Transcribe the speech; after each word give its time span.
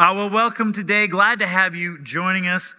Uh, 0.00 0.14
well, 0.14 0.30
welcome 0.30 0.72
today. 0.72 1.06
Glad 1.06 1.40
to 1.40 1.46
have 1.46 1.74
you 1.74 1.98
joining 1.98 2.46
us, 2.46 2.74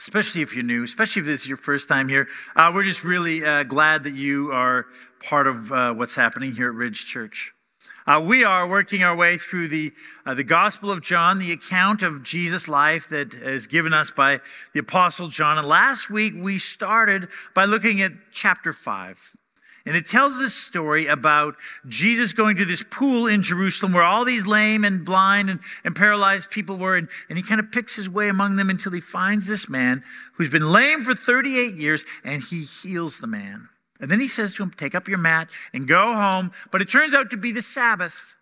especially 0.00 0.42
if 0.42 0.52
you're 0.52 0.64
new, 0.64 0.82
especially 0.82 1.20
if 1.20 1.26
this 1.26 1.42
is 1.42 1.46
your 1.46 1.56
first 1.56 1.88
time 1.88 2.08
here. 2.08 2.26
Uh, 2.56 2.72
we're 2.74 2.82
just 2.82 3.04
really 3.04 3.44
uh, 3.44 3.62
glad 3.62 4.02
that 4.02 4.14
you 4.14 4.50
are 4.50 4.86
part 5.22 5.46
of 5.46 5.70
uh, 5.70 5.94
what's 5.94 6.16
happening 6.16 6.50
here 6.56 6.70
at 6.70 6.74
Ridge 6.74 7.06
Church. 7.06 7.52
Uh, 8.04 8.20
we 8.20 8.42
are 8.42 8.68
working 8.68 9.04
our 9.04 9.14
way 9.14 9.38
through 9.38 9.68
the, 9.68 9.92
uh, 10.26 10.34
the 10.34 10.42
Gospel 10.42 10.90
of 10.90 11.02
John, 11.02 11.38
the 11.38 11.52
account 11.52 12.02
of 12.02 12.24
Jesus' 12.24 12.66
life 12.66 13.08
that 13.10 13.32
is 13.34 13.68
given 13.68 13.94
us 13.94 14.10
by 14.10 14.40
the 14.74 14.80
Apostle 14.80 15.28
John. 15.28 15.56
And 15.56 15.68
last 15.68 16.10
week 16.10 16.34
we 16.36 16.58
started 16.58 17.28
by 17.54 17.64
looking 17.64 18.02
at 18.02 18.10
chapter 18.32 18.72
5. 18.72 19.36
And 19.88 19.96
it 19.96 20.06
tells 20.06 20.38
this 20.38 20.54
story 20.54 21.06
about 21.06 21.56
Jesus 21.88 22.34
going 22.34 22.58
to 22.58 22.66
this 22.66 22.84
pool 22.90 23.26
in 23.26 23.42
Jerusalem 23.42 23.94
where 23.94 24.02
all 24.02 24.22
these 24.26 24.46
lame 24.46 24.84
and 24.84 25.02
blind 25.02 25.48
and, 25.48 25.60
and 25.82 25.96
paralyzed 25.96 26.50
people 26.50 26.76
were. 26.76 26.94
And, 26.94 27.08
and 27.30 27.38
he 27.38 27.42
kind 27.42 27.58
of 27.58 27.72
picks 27.72 27.96
his 27.96 28.06
way 28.06 28.28
among 28.28 28.56
them 28.56 28.68
until 28.68 28.92
he 28.92 29.00
finds 29.00 29.46
this 29.46 29.66
man 29.66 30.02
who's 30.34 30.50
been 30.50 30.70
lame 30.70 31.00
for 31.00 31.14
38 31.14 31.74
years 31.74 32.04
and 32.22 32.42
he 32.42 32.64
heals 32.64 33.20
the 33.20 33.26
man. 33.26 33.70
And 33.98 34.10
then 34.10 34.20
he 34.20 34.28
says 34.28 34.54
to 34.56 34.62
him, 34.62 34.72
Take 34.72 34.94
up 34.94 35.08
your 35.08 35.16
mat 35.16 35.52
and 35.72 35.88
go 35.88 36.14
home. 36.14 36.52
But 36.70 36.82
it 36.82 36.90
turns 36.90 37.14
out 37.14 37.30
to 37.30 37.38
be 37.38 37.52
the 37.52 37.62
Sabbath. 37.62 38.36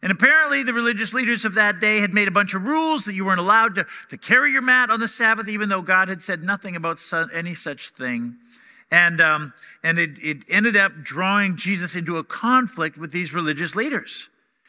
And 0.00 0.12
apparently, 0.12 0.62
the 0.62 0.74
religious 0.74 1.12
leaders 1.12 1.44
of 1.44 1.54
that 1.54 1.80
day 1.80 1.98
had 1.98 2.14
made 2.14 2.28
a 2.28 2.30
bunch 2.30 2.54
of 2.54 2.68
rules 2.68 3.06
that 3.06 3.14
you 3.14 3.24
weren't 3.24 3.40
allowed 3.40 3.74
to, 3.74 3.86
to 4.10 4.16
carry 4.16 4.52
your 4.52 4.62
mat 4.62 4.90
on 4.90 5.00
the 5.00 5.08
Sabbath, 5.08 5.48
even 5.48 5.70
though 5.70 5.82
God 5.82 6.08
had 6.08 6.22
said 6.22 6.44
nothing 6.44 6.76
about 6.76 7.00
any 7.32 7.54
such 7.54 7.88
thing. 7.88 8.36
And, 8.90 9.20
um, 9.20 9.52
and 9.82 9.98
it, 9.98 10.18
it 10.22 10.44
ended 10.48 10.76
up 10.76 10.92
drawing 11.02 11.56
Jesus 11.56 11.96
into 11.96 12.16
a 12.18 12.24
conflict 12.24 12.96
with 12.96 13.12
these 13.12 13.34
religious 13.34 13.74
leaders. 13.74 14.28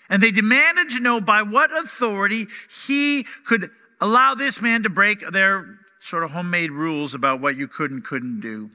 And 0.10 0.22
they 0.22 0.32
demanded 0.32 0.90
to 0.90 1.00
know 1.00 1.20
by 1.22 1.42
what 1.42 1.76
authority 1.76 2.48
he 2.88 3.26
could 3.46 3.70
allow 4.00 4.36
this 4.36 4.62
man 4.62 4.84
to 4.84 4.90
break 4.90 5.30
their 5.32 5.80
sort 6.00 6.24
of 6.24 6.32
homemade 6.32 6.72
rules 6.72 7.14
about 7.14 7.42
what 7.42 7.58
you 7.58 7.68
could 7.68 7.92
and 7.92 8.04
couldn't 8.04 8.40
do. 8.40 8.70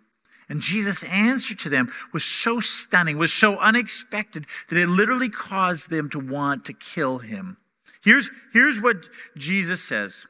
And 0.48 0.60
Jesus' 0.60 1.04
answer 1.04 1.54
to 1.54 1.68
them 1.68 1.92
was 2.12 2.24
so 2.24 2.58
stunning, 2.58 3.18
was 3.18 3.32
so 3.32 3.58
unexpected, 3.58 4.46
that 4.68 4.76
it 4.76 4.88
literally 4.88 5.28
caused 5.28 5.90
them 5.90 6.10
to 6.10 6.18
want 6.18 6.64
to 6.64 6.72
kill 6.72 7.18
him. 7.18 7.56
Here's, 8.02 8.30
here's 8.52 8.80
what 8.80 9.08
Jesus 9.36 9.82
says 9.82 10.26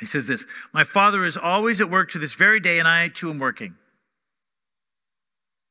He 0.00 0.06
says 0.06 0.26
this 0.26 0.46
My 0.72 0.84
Father 0.84 1.24
is 1.24 1.36
always 1.36 1.80
at 1.80 1.90
work 1.90 2.10
to 2.12 2.18
this 2.18 2.34
very 2.34 2.60
day, 2.60 2.78
and 2.78 2.86
I 2.86 3.08
too 3.08 3.30
am 3.30 3.38
working. 3.38 3.76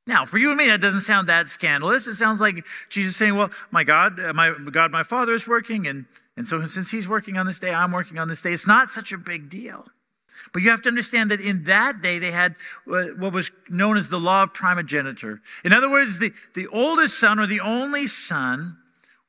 Now, 0.05 0.23
for 0.23 0.37
you 0.37 0.49
and 0.49 0.57
me, 0.57 0.67
that 0.69 0.79
doesn't 0.79 1.01
sound 1.01 1.27
that 1.27 1.49
scandalous. 1.49 2.07
It 2.07 2.15
sounds 2.15 2.39
like 2.39 2.65
Jesus 2.89 3.15
saying, 3.15 3.35
Well, 3.35 3.51
my 3.71 3.83
God, 3.83 4.19
uh, 4.19 4.33
my 4.33 4.53
God, 4.71 4.91
my 4.91 5.03
Father 5.03 5.33
is 5.33 5.47
working, 5.47 5.87
and, 5.87 6.05
and 6.35 6.47
so 6.47 6.65
since 6.65 6.91
He's 6.91 7.07
working 7.07 7.37
on 7.37 7.45
this 7.45 7.59
day, 7.59 7.73
I'm 7.73 7.91
working 7.91 8.17
on 8.17 8.27
this 8.27 8.41
day. 8.41 8.53
It's 8.53 8.67
not 8.67 8.89
such 8.89 9.11
a 9.11 9.17
big 9.17 9.49
deal. 9.49 9.85
But 10.53 10.61
you 10.61 10.69
have 10.69 10.81
to 10.83 10.89
understand 10.89 11.31
that 11.31 11.41
in 11.41 11.65
that 11.65 12.01
day, 12.01 12.19
they 12.19 12.31
had 12.31 12.55
uh, 12.89 13.07
what 13.17 13.33
was 13.33 13.51
known 13.69 13.97
as 13.97 14.09
the 14.09 14.19
law 14.19 14.43
of 14.43 14.53
primogeniture. 14.53 15.41
In 15.65 15.73
other 15.73 15.89
words, 15.89 16.19
the, 16.19 16.31
the 16.53 16.67
oldest 16.67 17.19
son 17.19 17.39
or 17.39 17.47
the 17.47 17.59
only 17.59 18.07
son 18.07 18.77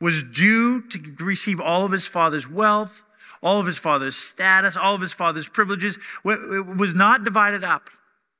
was 0.01 0.23
due 0.23 0.87
to 0.89 1.15
receive 1.19 1.61
all 1.61 1.85
of 1.85 1.91
his 1.91 2.07
father's 2.07 2.49
wealth, 2.49 3.05
all 3.43 3.61
of 3.61 3.67
his 3.67 3.79
father's 3.79 4.17
status, 4.17 4.77
all 4.77 4.95
of 4.95 5.01
his 5.01 5.13
father's 5.13 5.49
privileges. 5.49 5.99
Was 6.25 6.95
not 6.95 7.25
divided 7.25 7.65
up 7.65 7.91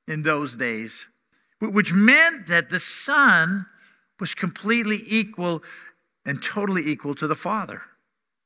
in 0.07 0.23
those 0.23 0.57
days 0.57 1.07
which 1.59 1.93
meant 1.93 2.47
that 2.47 2.69
the 2.69 2.79
Son 2.79 3.65
was 4.19 4.33
completely 4.33 5.03
equal 5.05 5.63
and 6.25 6.41
totally 6.41 6.83
equal 6.85 7.13
to 7.15 7.27
the 7.27 7.35
Father. 7.35 7.81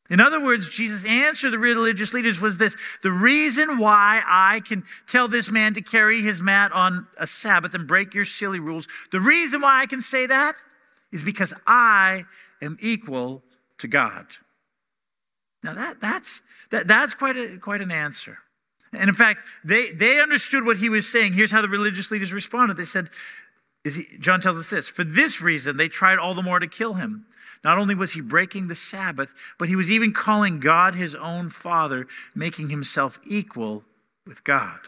In 0.10 0.20
other 0.20 0.44
words, 0.44 0.70
Jesus' 0.70 1.06
answer 1.06 1.48
to 1.48 1.52
the 1.52 1.58
religious 1.58 2.14
leaders 2.14 2.40
was 2.40 2.58
this 2.58 2.76
The 3.04 3.12
reason 3.12 3.78
why 3.78 4.22
I 4.26 4.60
can 4.62 4.84
tell 5.08 5.28
this 5.28 5.50
man 5.50 5.74
to 5.76 5.82
carry 5.82 6.22
his 6.22 6.42
mat 6.42 6.72
on 6.72 7.08
a 7.18 7.26
Sabbath 7.26 7.74
and 7.74 7.88
break 7.88 8.14
your 8.14 8.26
silly 8.26 8.60
rules, 8.60 8.88
the 9.12 9.20
reason 9.20 9.62
why 9.62 9.82
I 9.82 9.86
can 9.86 10.02
say 10.02 10.26
that 10.28 10.56
is 11.12 11.24
because 11.24 11.54
I 11.66 12.26
am 12.62 12.78
equal 12.82 13.44
to 13.78 13.88
God. 13.88 14.26
Now, 15.64 15.74
that, 15.74 16.00
that's, 16.00 16.42
that, 16.70 16.88
that's 16.88 17.14
quite, 17.14 17.38
a, 17.38 17.58
quite 17.58 17.82
an 17.82 17.92
answer. 17.92 18.40
And 18.92 19.10
in 19.10 19.16
fact, 19.16 19.42
they, 19.64 19.92
they 19.92 20.20
understood 20.20 20.66
what 20.66 20.78
he 20.78 20.90
was 20.90 21.12
saying. 21.12 21.34
Here's 21.34 21.52
how 21.52 21.62
the 21.62 21.68
religious 21.68 22.12
leaders 22.12 22.32
responded. 22.32 22.78
They 22.78 22.86
said, 22.86 23.10
John 24.20 24.40
tells 24.40 24.58
us 24.58 24.70
this 24.70 24.88
For 24.88 25.04
this 25.04 25.42
reason, 25.42 25.78
they 25.78 25.90
tried 25.90 26.20
all 26.20 26.34
the 26.34 26.44
more 26.44 26.60
to 26.60 26.68
kill 26.68 26.94
him. 26.94 27.26
Not 27.64 27.78
only 27.78 27.96
was 27.96 28.14
he 28.14 28.22
breaking 28.22 28.68
the 28.68 28.76
Sabbath, 28.76 29.34
but 29.58 29.70
he 29.70 29.76
was 29.76 29.90
even 29.90 30.12
calling 30.12 30.60
God 30.60 30.96
his 30.96 31.16
own 31.16 31.50
Father, 31.50 32.08
making 32.36 32.70
himself 32.70 33.20
equal 33.26 33.84
with 34.28 34.44
God. 34.44 34.80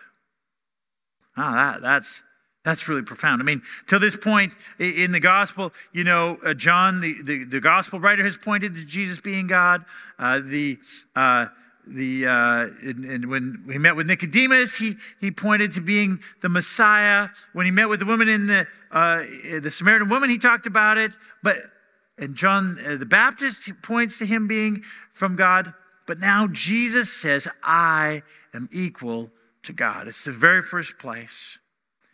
Ah, 1.37 1.53
that, 1.53 1.81
that's, 1.81 2.21
that's 2.65 2.89
really 2.89 3.03
profound. 3.03 3.41
I 3.41 3.45
mean, 3.45 3.61
till 3.87 3.99
this 3.99 4.17
point 4.17 4.53
in 4.79 5.13
the 5.13 5.19
gospel, 5.21 5.71
you 5.93 6.03
know, 6.03 6.37
uh, 6.43 6.53
John, 6.53 6.99
the, 6.99 7.15
the, 7.23 7.43
the, 7.45 7.61
gospel 7.61 7.99
writer, 7.99 8.23
has 8.23 8.35
pointed 8.35 8.75
to 8.75 8.85
Jesus 8.85 9.21
being 9.21 9.47
God. 9.47 9.85
Uh, 10.19 10.41
the 10.43 10.79
uh, 11.15 11.45
the 11.87 12.25
uh, 12.25 12.67
and, 12.81 13.05
and, 13.05 13.29
when 13.29 13.63
he 13.71 13.77
met 13.77 13.95
with 13.95 14.07
Nicodemus, 14.07 14.75
he 14.75 14.95
he 15.21 15.29
pointed 15.29 15.73
to 15.73 15.81
being 15.81 16.19
the 16.41 16.49
Messiah. 16.49 17.29
When 17.53 17.65
he 17.65 17.71
met 17.71 17.87
with 17.87 17.99
the 17.99 18.05
woman 18.07 18.27
in 18.27 18.47
the 18.47 18.67
uh, 18.91 19.23
the 19.61 19.69
Samaritan 19.69 20.09
woman, 20.09 20.31
he 20.31 20.39
talked 20.39 20.65
about 20.65 20.97
it. 20.97 21.11
But 21.43 21.57
and 22.17 22.35
John 22.35 22.77
uh, 22.85 22.95
the 22.97 23.05
Baptist 23.05 23.69
points 23.83 24.17
to 24.17 24.25
him 24.25 24.47
being 24.47 24.83
from 25.11 25.35
God. 25.35 25.73
But 26.07 26.19
now 26.19 26.47
Jesus 26.47 27.13
says, 27.13 27.47
"I 27.63 28.23
am 28.53 28.67
equal 28.71 29.31
to 29.63 29.73
God." 29.73 30.07
It's 30.07 30.23
the 30.23 30.31
very 30.31 30.63
first 30.63 30.97
place, 30.97 31.59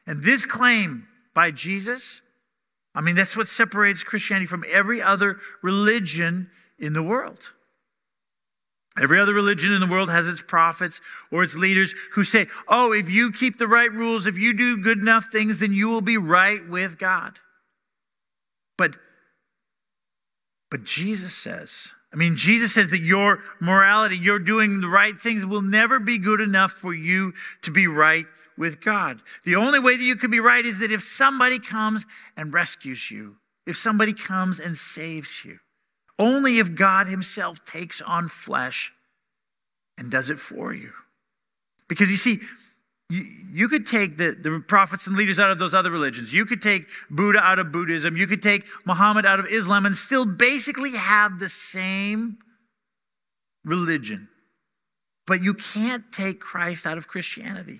and 0.06 0.24
this 0.24 0.46
claim 0.46 1.08
by 1.34 1.52
Jesus. 1.52 2.22
I 2.94 3.02
mean, 3.02 3.16
that's 3.16 3.38
what 3.38 3.48
separates 3.48 4.04
Christianity 4.04 4.46
from 4.46 4.66
every 4.70 5.02
other 5.02 5.38
religion 5.62 6.50
in 6.78 6.94
the 6.94 7.04
world. 7.04 7.54
Every 9.02 9.20
other 9.20 9.34
religion 9.34 9.72
in 9.72 9.80
the 9.80 9.88
world 9.88 10.10
has 10.10 10.28
its 10.28 10.42
prophets 10.42 11.00
or 11.32 11.44
its 11.44 11.56
leaders 11.56 11.94
who 12.14 12.26
say, 12.26 12.48
oh, 12.68 12.92
if 12.92 13.10
you 13.10 13.32
keep 13.32 13.58
the 13.58 13.68
right 13.68 13.92
rules, 13.92 14.28
if 14.28 14.38
you 14.38 14.54
do 14.54 14.76
good 14.78 14.98
enough 14.98 15.28
things, 15.32 15.62
then 15.62 15.72
you 15.72 15.88
will 15.88 16.02
be 16.02 16.18
right 16.18 16.68
with 16.68 16.98
God. 16.98 17.40
But, 18.78 18.98
but 20.70 20.84
Jesus 20.84 21.34
says, 21.34 21.94
I 22.14 22.18
mean, 22.18 22.36
Jesus 22.36 22.74
says 22.74 22.92
that 22.92 23.02
your 23.02 23.40
morality, 23.62 24.18
your 24.18 24.40
doing 24.40 24.82
the 24.82 24.90
right 24.90 25.18
things 25.18 25.46
will 25.46 25.62
never 25.62 25.98
be 25.98 26.18
good 26.18 26.42
enough 26.42 26.74
for 26.74 26.94
you 26.94 27.32
to 27.62 27.72
be 27.72 27.88
right 27.88 28.26
with 28.62 28.80
God. 28.80 29.24
The 29.44 29.56
only 29.56 29.80
way 29.80 29.98
that 29.98 30.04
you 30.04 30.16
can 30.16 30.30
be 30.30 30.40
right 30.40 30.64
is 30.64 30.78
that 30.80 30.92
if 30.92 31.02
somebody 31.02 31.58
comes 31.58 32.06
and 32.38 32.54
rescues 32.54 33.10
you, 33.10 33.38
if 33.66 33.76
somebody 33.76 34.14
comes 34.14 34.60
and 34.60 34.78
saves 34.78 35.44
you. 35.44 35.58
Only 36.20 36.60
if 36.60 36.76
God 36.76 37.08
Himself 37.08 37.66
takes 37.66 38.02
on 38.02 38.28
flesh 38.28 38.94
and 39.98 40.12
does 40.12 40.30
it 40.30 40.38
for 40.38 40.76
you. 40.76 40.92
Because 41.88 42.12
you 42.12 42.18
see, 42.18 42.38
you, 43.10 43.24
you, 43.50 43.68
could 43.68 43.88
take 43.88 44.18
the, 44.18 44.36
the 44.40 44.64
prophets 44.68 45.08
and 45.08 45.18
leaders 45.18 45.40
out 45.40 45.50
of 45.50 45.58
those 45.58 45.74
other 45.74 45.90
religions. 45.90 46.32
You 46.32 46.46
could 46.46 46.62
take 46.62 46.88
Buddha 47.10 47.40
out 47.40 47.58
of 47.58 47.72
Buddhism. 47.72 48.16
You 48.16 48.28
could 48.28 48.44
take 48.44 48.68
Muhammad 48.86 49.26
out 49.26 49.40
of 49.40 49.48
Islam 49.48 49.88
and 49.88 49.96
still 49.96 50.26
basically 50.26 50.96
have 50.96 51.40
the 51.40 51.50
same 51.50 52.38
religion. 53.66 54.30
But 55.26 55.42
you 55.42 55.56
can't 55.56 56.12
take 56.12 56.40
Christ 56.40 56.86
out 56.86 57.00
of 57.00 57.08
Christianity. 57.08 57.80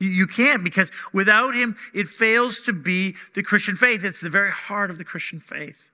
You, 0.00 0.26
can't 0.26 0.64
because 0.64 0.90
without 1.12 1.54
him, 1.54 1.76
it 1.94 2.08
fails 2.08 2.60
to 2.62 2.72
be 2.72 3.14
the 3.34 3.42
Christian 3.42 3.76
faith. 3.76 4.04
It's 4.04 4.20
the 4.20 4.28
very 4.28 4.50
heart 4.50 4.90
of 4.90 4.98
the 4.98 5.04
Christian 5.04 5.38
faith 5.38 5.92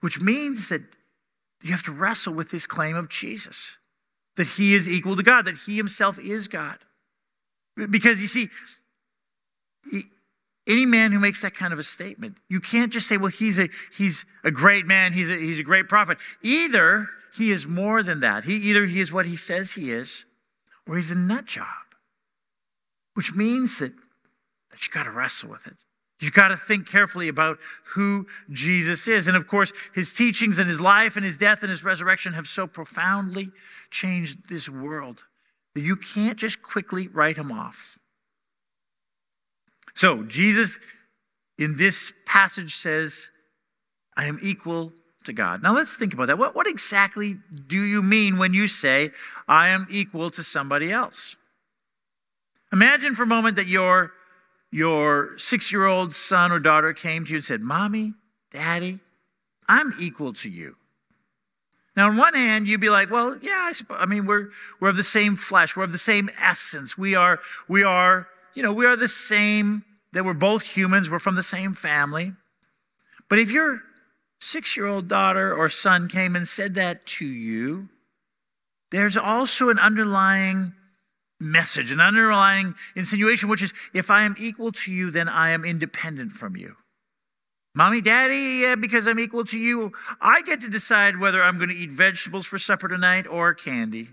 which 0.00 0.20
means 0.20 0.68
that 0.68 0.82
you 1.62 1.70
have 1.70 1.82
to 1.82 1.92
wrestle 1.92 2.32
with 2.32 2.50
this 2.50 2.66
claim 2.66 2.96
of 2.96 3.08
Jesus 3.08 3.78
that 4.36 4.46
he 4.46 4.74
is 4.74 4.88
equal 4.88 5.16
to 5.16 5.22
God, 5.22 5.46
that 5.46 5.56
he 5.66 5.76
himself 5.76 6.18
is 6.18 6.46
God. 6.46 6.78
Because 7.90 8.20
you 8.20 8.26
see, 8.26 8.50
any 10.68 10.84
man 10.84 11.10
who 11.10 11.18
makes 11.18 11.42
that 11.42 11.54
kind 11.54 11.72
of 11.72 11.78
a 11.78 11.82
statement, 11.82 12.36
you 12.48 12.60
can't 12.60 12.92
just 12.92 13.08
say, 13.08 13.16
well, 13.16 13.30
he's 13.30 13.58
a, 13.58 13.68
he's 13.96 14.26
a 14.44 14.50
great 14.50 14.86
man, 14.86 15.12
he's 15.12 15.30
a, 15.30 15.36
he's 15.36 15.58
a 15.58 15.64
great 15.64 15.88
prophet. 15.88 16.18
Either 16.42 17.08
he 17.34 17.50
is 17.50 17.66
more 17.66 18.02
than 18.02 18.20
that. 18.20 18.44
He, 18.44 18.56
either 18.56 18.84
he 18.84 19.00
is 19.00 19.12
what 19.12 19.26
he 19.26 19.36
says 19.36 19.72
he 19.72 19.90
is, 19.90 20.24
or 20.86 20.96
he's 20.96 21.10
a 21.10 21.16
nut 21.16 21.46
job, 21.46 21.66
which 23.16 23.34
means 23.34 23.78
that, 23.78 23.92
that 24.70 24.86
you 24.86 24.92
got 24.92 25.04
to 25.04 25.10
wrestle 25.10 25.48
with 25.48 25.66
it. 25.66 25.76
You've 26.20 26.34
got 26.34 26.48
to 26.48 26.56
think 26.56 26.86
carefully 26.86 27.28
about 27.28 27.58
who 27.94 28.26
Jesus 28.50 29.08
is. 29.08 29.26
And 29.26 29.36
of 29.36 29.46
course, 29.46 29.72
his 29.94 30.12
teachings 30.12 30.58
and 30.58 30.68
his 30.68 30.82
life 30.82 31.16
and 31.16 31.24
his 31.24 31.38
death 31.38 31.62
and 31.62 31.70
his 31.70 31.82
resurrection 31.82 32.34
have 32.34 32.46
so 32.46 32.66
profoundly 32.66 33.50
changed 33.90 34.50
this 34.50 34.68
world 34.68 35.24
that 35.74 35.80
you 35.80 35.96
can't 35.96 36.38
just 36.38 36.60
quickly 36.60 37.08
write 37.08 37.38
him 37.38 37.50
off. 37.50 37.98
So, 39.94 40.24
Jesus 40.24 40.78
in 41.58 41.78
this 41.78 42.12
passage 42.26 42.74
says, 42.74 43.30
I 44.14 44.26
am 44.26 44.38
equal 44.42 44.92
to 45.24 45.32
God. 45.32 45.62
Now 45.62 45.74
let's 45.74 45.96
think 45.96 46.12
about 46.12 46.26
that. 46.26 46.36
What, 46.36 46.54
what 46.54 46.66
exactly 46.66 47.38
do 47.66 47.80
you 47.80 48.02
mean 48.02 48.36
when 48.36 48.52
you 48.52 48.66
say, 48.66 49.10
I 49.48 49.68
am 49.68 49.86
equal 49.90 50.28
to 50.30 50.42
somebody 50.42 50.92
else? 50.92 51.36
Imagine 52.72 53.14
for 53.14 53.22
a 53.22 53.26
moment 53.26 53.56
that 53.56 53.66
your, 53.66 54.12
your 54.70 55.38
six 55.38 55.70
year 55.72 55.86
old 55.86 56.14
son 56.14 56.52
or 56.52 56.58
daughter 56.58 56.92
came 56.92 57.24
to 57.24 57.30
you 57.30 57.36
and 57.36 57.44
said, 57.44 57.60
Mommy, 57.60 58.14
Daddy, 58.50 59.00
I'm 59.68 59.92
equal 59.98 60.32
to 60.34 60.50
you. 60.50 60.76
Now, 61.96 62.08
on 62.08 62.16
one 62.16 62.34
hand, 62.34 62.66
you'd 62.66 62.80
be 62.80 62.90
like, 62.90 63.10
well, 63.10 63.38
yeah, 63.40 63.64
I, 63.68 63.72
suppose, 63.72 63.96
I 63.98 64.04
mean, 64.04 64.26
we're, 64.26 64.50
we're 64.80 64.90
of 64.90 64.96
the 64.96 65.02
same 65.02 65.34
flesh. 65.34 65.76
We're 65.76 65.84
of 65.84 65.92
the 65.92 65.98
same 65.98 66.28
essence. 66.38 66.98
We 66.98 67.14
are, 67.14 67.40
we 67.68 67.82
are, 67.82 68.28
you 68.54 68.62
know, 68.62 68.72
we 68.72 68.84
are 68.84 68.96
the 68.96 69.08
same, 69.08 69.84
that 70.12 70.24
we're 70.24 70.34
both 70.34 70.62
humans. 70.62 71.08
We're 71.08 71.18
from 71.18 71.36
the 71.36 71.42
same 71.42 71.72
family. 71.72 72.32
But 73.30 73.38
if 73.38 73.50
your 73.50 73.80
six 74.38 74.76
year 74.76 74.86
old 74.86 75.08
daughter 75.08 75.54
or 75.54 75.68
son 75.70 76.08
came 76.08 76.36
and 76.36 76.46
said 76.46 76.74
that 76.74 77.06
to 77.06 77.26
you, 77.26 77.88
there's 78.90 79.16
also 79.16 79.70
an 79.70 79.78
underlying 79.78 80.74
message, 81.40 81.92
an 81.92 82.00
underlying 82.00 82.74
insinuation, 82.94 83.48
which 83.48 83.62
is 83.62 83.72
if 83.92 84.10
I 84.10 84.22
am 84.22 84.34
equal 84.38 84.72
to 84.72 84.92
you, 84.92 85.10
then 85.10 85.28
I 85.28 85.50
am 85.50 85.64
independent 85.64 86.32
from 86.32 86.56
you. 86.56 86.76
Mommy, 87.74 88.00
daddy, 88.00 88.60
yeah, 88.62 88.74
because 88.74 89.06
I'm 89.06 89.18
equal 89.18 89.44
to 89.44 89.58
you, 89.58 89.92
I 90.18 90.40
get 90.42 90.62
to 90.62 90.70
decide 90.70 91.20
whether 91.20 91.42
I'm 91.42 91.58
going 91.58 91.68
to 91.68 91.74
eat 91.76 91.92
vegetables 91.92 92.46
for 92.46 92.58
supper 92.58 92.88
tonight 92.88 93.26
or 93.26 93.52
candy. 93.52 94.08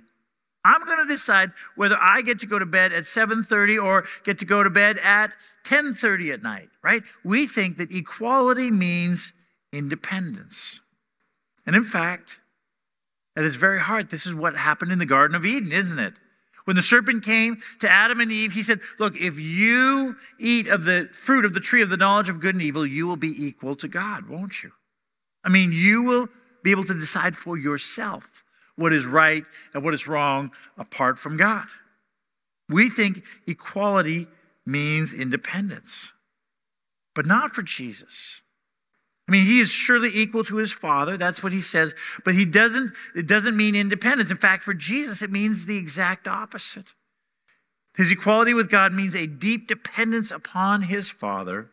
I'm 0.66 0.86
going 0.86 0.98
to 0.98 1.06
decide 1.06 1.52
whether 1.76 1.98
I 2.00 2.22
get 2.22 2.40
to 2.40 2.46
go 2.46 2.60
to 2.60 2.66
bed 2.66 2.92
at 2.94 3.04
7:30 3.04 3.82
or 3.82 4.06
get 4.24 4.40
to 4.40 4.46
go 4.46 4.64
to 4.64 4.70
bed 4.70 4.98
at 4.98 5.36
10:30 5.64 6.34
at 6.34 6.44
night, 6.44 6.70
right? 6.82 7.04
We 7.24 7.48
think 7.48 7.78
that 7.78 7.94
equality 7.94 8.72
means 8.72 9.34
independence. 9.72 10.82
And 11.66 11.76
in 11.76 11.84
fact, 11.84 12.40
at 13.36 13.46
its 13.46 13.56
very 13.56 13.80
heart, 13.80 14.10
this 14.10 14.26
is 14.26 14.36
what 14.36 14.56
happened 14.56 14.92
in 14.92 15.00
the 15.00 15.06
Garden 15.06 15.36
of 15.36 15.46
Eden, 15.46 15.72
isn't 15.72 16.00
it? 16.00 16.14
When 16.66 16.76
the 16.76 16.82
serpent 16.82 17.24
came 17.24 17.58
to 17.80 17.90
Adam 17.90 18.20
and 18.20 18.32
Eve, 18.32 18.54
he 18.54 18.64
said, 18.64 18.80
Look, 19.00 19.18
if 19.18 19.40
you 19.40 20.16
eat 20.40 20.68
of 20.68 20.86
the 20.86 21.10
fruit 21.12 21.46
of 21.46 21.54
the 21.54 21.60
tree 21.60 21.82
of 21.82 21.90
the 21.90 21.98
knowledge 21.98 22.30
of 22.30 22.40
good 22.40 22.56
and 22.56 22.64
evil, 22.64 22.86
you 22.86 23.06
will 23.06 23.18
be 23.18 23.34
equal 23.38 23.76
to 23.76 23.88
God, 23.88 24.30
won't 24.30 24.64
you? 24.64 24.72
I 25.44 25.50
mean, 25.50 25.72
you 25.74 26.04
will 26.04 26.30
be 26.64 26.72
able 26.72 26.86
to 26.86 26.94
decide 26.94 27.36
for 27.36 27.58
yourself 27.58 28.44
what 28.76 28.94
is 28.94 29.06
right 29.06 29.44
and 29.74 29.84
what 29.84 29.94
is 29.94 30.08
wrong 30.08 30.52
apart 30.78 31.20
from 31.20 31.38
God. 31.38 31.66
We 32.70 32.90
think 32.90 33.26
equality 33.46 34.28
means 34.66 35.14
independence, 35.14 36.14
but 37.14 37.26
not 37.26 37.52
for 37.52 37.62
Jesus. 37.62 38.42
I 39.28 39.32
mean, 39.32 39.46
he 39.46 39.60
is 39.60 39.70
surely 39.72 40.10
equal 40.14 40.44
to 40.46 40.58
his 40.58 40.74
father. 40.74 41.18
That's 41.18 41.42
what 41.42 41.54
he 41.54 41.62
says. 41.62 41.96
But 42.26 42.36
he 42.36 42.46
doesn't, 42.46 42.92
it 43.16 43.28
doesn't 43.28 43.56
mean 43.56 43.76
independence. 43.76 44.32
In 44.32 44.38
fact, 44.38 44.64
for 44.64 44.74
Jesus, 44.74 45.22
it 45.22 45.32
means 45.32 45.66
the 45.66 45.78
exact 45.78 46.28
opposite. 46.28 46.94
His 47.96 48.12
equality 48.12 48.54
with 48.54 48.70
God 48.70 48.94
means 48.94 49.16
a 49.16 49.28
deep 49.28 49.68
dependence 49.68 50.32
upon 50.32 50.84
his 50.84 51.10
father 51.10 51.70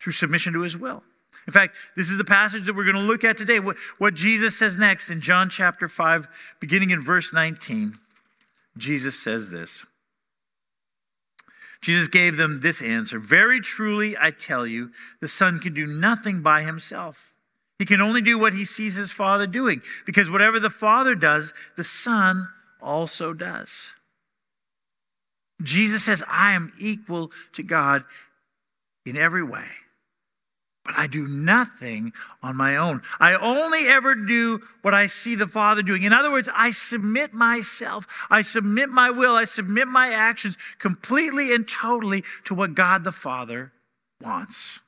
through 0.00 0.12
submission 0.12 0.52
to 0.52 0.60
his 0.60 0.76
will. 0.76 1.02
In 1.46 1.52
fact, 1.52 1.76
this 1.96 2.10
is 2.10 2.18
the 2.18 2.24
passage 2.24 2.66
that 2.66 2.76
we're 2.76 2.84
going 2.84 2.96
to 2.96 3.02
look 3.02 3.24
at 3.24 3.36
today. 3.36 3.60
What, 3.60 3.76
what 3.98 4.14
Jesus 4.14 4.58
says 4.58 4.78
next 4.78 5.10
in 5.10 5.20
John 5.20 5.48
chapter 5.48 5.88
5, 5.88 6.56
beginning 6.60 6.90
in 6.90 7.02
verse 7.02 7.32
19. 7.32 7.94
Jesus 8.76 9.20
says 9.20 9.50
this 9.50 9.86
Jesus 11.80 12.08
gave 12.08 12.36
them 12.36 12.60
this 12.60 12.82
answer 12.82 13.18
Very 13.18 13.60
truly, 13.60 14.16
I 14.18 14.30
tell 14.30 14.66
you, 14.66 14.90
the 15.20 15.28
Son 15.28 15.58
can 15.58 15.74
do 15.74 15.86
nothing 15.86 16.42
by 16.42 16.62
himself. 16.62 17.34
He 17.78 17.86
can 17.86 18.00
only 18.00 18.20
do 18.20 18.38
what 18.38 18.52
he 18.52 18.64
sees 18.64 18.96
his 18.96 19.12
Father 19.12 19.46
doing, 19.46 19.80
because 20.04 20.28
whatever 20.28 20.60
the 20.60 20.68
Father 20.68 21.14
does, 21.14 21.54
the 21.76 21.84
Son 21.84 22.48
also 22.82 23.32
does. 23.32 23.92
Jesus 25.62 26.04
says, 26.04 26.22
I 26.28 26.52
am 26.52 26.72
equal 26.78 27.30
to 27.52 27.62
God 27.62 28.04
in 29.06 29.16
every 29.16 29.42
way 29.42 29.66
but 30.84 30.94
I 30.96 31.06
do 31.06 31.28
nothing 31.28 32.12
on 32.42 32.56
my 32.56 32.76
own. 32.76 33.02
I 33.18 33.34
only 33.34 33.86
ever 33.86 34.14
do 34.14 34.60
what 34.82 34.94
I 34.94 35.06
see 35.06 35.34
the 35.34 35.46
Father 35.46 35.82
doing. 35.82 36.02
In 36.02 36.12
other 36.12 36.30
words, 36.30 36.48
I 36.54 36.70
submit 36.70 37.34
myself, 37.34 38.06
I 38.30 38.42
submit 38.42 38.88
my 38.88 39.10
will, 39.10 39.34
I 39.34 39.44
submit 39.44 39.88
my 39.88 40.12
actions 40.12 40.56
completely 40.78 41.54
and 41.54 41.68
totally 41.68 42.24
to 42.44 42.54
what 42.54 42.74
God 42.74 43.04
the 43.04 43.12
Father 43.12 43.72
wants. 44.22 44.80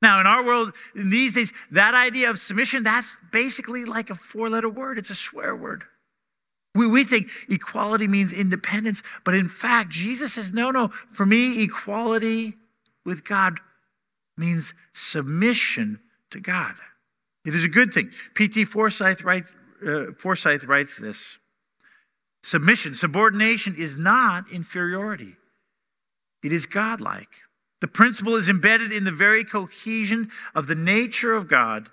Now, 0.00 0.18
in 0.20 0.26
our 0.26 0.44
world, 0.44 0.74
in 0.96 1.10
these 1.10 1.34
days, 1.34 1.52
that 1.70 1.94
idea 1.94 2.28
of 2.28 2.38
submission, 2.38 2.82
that's 2.82 3.20
basically 3.30 3.84
like 3.84 4.10
a 4.10 4.16
four 4.16 4.50
letter 4.50 4.68
word, 4.68 4.98
it's 4.98 5.10
a 5.10 5.14
swear 5.14 5.54
word. 5.54 5.84
We, 6.74 6.88
we 6.88 7.04
think 7.04 7.28
equality 7.48 8.08
means 8.08 8.32
independence, 8.32 9.02
but 9.24 9.34
in 9.34 9.46
fact, 9.46 9.90
Jesus 9.90 10.34
says, 10.34 10.52
no, 10.52 10.70
no, 10.72 10.88
for 10.88 11.24
me, 11.24 11.62
equality 11.62 12.54
with 13.04 13.24
God 13.24 13.60
means 14.36 14.74
submission 14.92 16.00
to 16.30 16.40
God. 16.40 16.74
It 17.44 17.54
is 17.54 17.64
a 17.64 17.68
good 17.68 17.92
thing. 17.92 18.10
P.T. 18.34 18.64
Forsyth 18.64 19.22
writes, 19.22 19.52
uh, 19.86 20.12
Forsyth 20.18 20.64
writes 20.64 20.96
this 20.96 21.38
Submission, 22.42 22.94
subordination 22.94 23.74
is 23.76 23.96
not 23.98 24.50
inferiority, 24.50 25.36
it 26.42 26.52
is 26.52 26.66
godlike. 26.66 27.28
The 27.80 27.88
principle 27.88 28.36
is 28.36 28.48
embedded 28.48 28.92
in 28.92 29.02
the 29.02 29.10
very 29.10 29.44
cohesion 29.44 30.30
of 30.54 30.68
the 30.68 30.76
nature 30.76 31.34
of 31.34 31.48
God, 31.48 31.88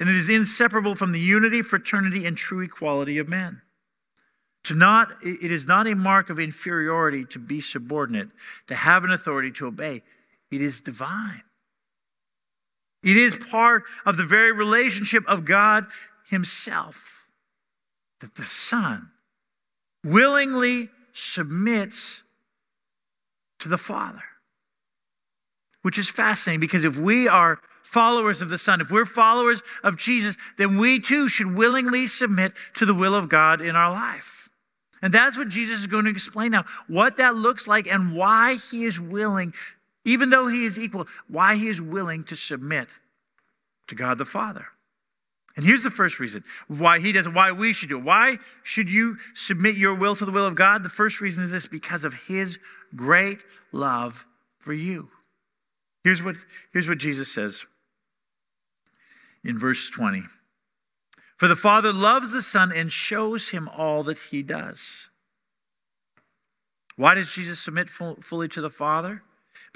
and 0.00 0.08
it 0.08 0.14
is 0.14 0.30
inseparable 0.30 0.94
from 0.94 1.12
the 1.12 1.20
unity, 1.20 1.60
fraternity, 1.60 2.24
and 2.24 2.38
true 2.38 2.62
equality 2.62 3.18
of 3.18 3.28
men. 3.28 3.60
To 4.64 4.74
not, 4.74 5.12
it 5.22 5.52
is 5.52 5.66
not 5.66 5.86
a 5.86 5.94
mark 5.94 6.30
of 6.30 6.40
inferiority 6.40 7.26
to 7.26 7.38
be 7.38 7.60
subordinate, 7.60 8.30
to 8.66 8.74
have 8.74 9.04
an 9.04 9.10
authority 9.10 9.50
to 9.52 9.66
obey. 9.66 10.02
It 10.50 10.62
is 10.62 10.80
divine. 10.80 11.42
It 13.06 13.16
is 13.16 13.38
part 13.38 13.84
of 14.04 14.16
the 14.16 14.24
very 14.24 14.50
relationship 14.50 15.24
of 15.28 15.44
God 15.44 15.86
Himself 16.28 17.28
that 18.20 18.34
the 18.34 18.42
Son 18.42 19.10
willingly 20.02 20.88
submits 21.12 22.24
to 23.60 23.68
the 23.68 23.78
Father. 23.78 24.24
Which 25.82 25.98
is 25.98 26.10
fascinating 26.10 26.58
because 26.58 26.84
if 26.84 26.96
we 26.96 27.28
are 27.28 27.60
followers 27.84 28.42
of 28.42 28.48
the 28.48 28.58
Son, 28.58 28.80
if 28.80 28.90
we're 28.90 29.06
followers 29.06 29.62
of 29.84 29.96
Jesus, 29.96 30.36
then 30.58 30.76
we 30.76 30.98
too 30.98 31.28
should 31.28 31.56
willingly 31.56 32.08
submit 32.08 32.54
to 32.74 32.84
the 32.84 32.94
will 32.94 33.14
of 33.14 33.28
God 33.28 33.60
in 33.60 33.76
our 33.76 33.92
life. 33.92 34.48
And 35.00 35.14
that's 35.14 35.38
what 35.38 35.48
Jesus 35.48 35.78
is 35.78 35.86
going 35.86 36.06
to 36.06 36.10
explain 36.10 36.50
now 36.50 36.64
what 36.88 37.18
that 37.18 37.36
looks 37.36 37.68
like 37.68 37.86
and 37.86 38.16
why 38.16 38.56
he 38.56 38.84
is 38.84 38.98
willing 38.98 39.54
even 40.06 40.30
though 40.30 40.46
he 40.46 40.64
is 40.64 40.78
equal, 40.78 41.06
why 41.28 41.56
he 41.56 41.66
is 41.66 41.82
willing 41.82 42.24
to 42.24 42.36
submit 42.36 42.88
to 43.88 43.94
God 43.94 44.18
the 44.18 44.24
Father. 44.24 44.66
And 45.56 45.64
here's 45.64 45.82
the 45.82 45.90
first 45.90 46.20
reason 46.20 46.44
why 46.68 46.98
he 46.98 47.12
does 47.12 47.28
why 47.28 47.52
we 47.52 47.72
should 47.72 47.88
do 47.88 47.98
it. 47.98 48.04
Why 48.04 48.38
should 48.62 48.90
you 48.90 49.16
submit 49.34 49.76
your 49.76 49.94
will 49.94 50.14
to 50.16 50.24
the 50.24 50.32
will 50.32 50.46
of 50.46 50.54
God? 50.54 50.82
The 50.82 50.90
first 50.90 51.20
reason 51.20 51.44
is 51.44 51.50
this 51.50 51.66
because 51.66 52.04
of 52.04 52.14
his 52.28 52.58
great 52.94 53.42
love 53.72 54.26
for 54.58 54.74
you. 54.74 55.08
Here's 56.04 56.22
what, 56.22 56.36
here's 56.72 56.88
what 56.88 56.98
Jesus 56.98 57.32
says 57.32 57.64
in 59.42 59.58
verse 59.58 59.88
20. 59.90 60.24
For 61.36 61.48
the 61.48 61.56
Father 61.56 61.92
loves 61.92 62.32
the 62.32 62.42
Son 62.42 62.72
and 62.74 62.92
shows 62.92 63.50
him 63.50 63.68
all 63.68 64.02
that 64.04 64.18
he 64.30 64.42
does. 64.42 65.08
Why 66.96 67.14
does 67.14 67.34
Jesus 67.34 67.60
submit 67.60 67.90
fully 67.90 68.48
to 68.48 68.60
the 68.60 68.70
Father? 68.70 69.22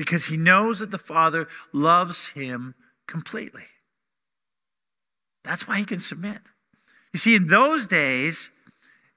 because 0.00 0.24
he 0.24 0.36
knows 0.38 0.78
that 0.78 0.90
the 0.90 0.96
Father 0.96 1.46
loves 1.74 2.28
him 2.28 2.74
completely. 3.06 3.64
That's 5.42 5.66
why 5.66 5.78
he 5.78 5.84
can 5.84 5.98
submit. 5.98 6.38
You 7.12 7.18
see, 7.18 7.34
in 7.34 7.46
those 7.46 7.86
days, 7.86 8.50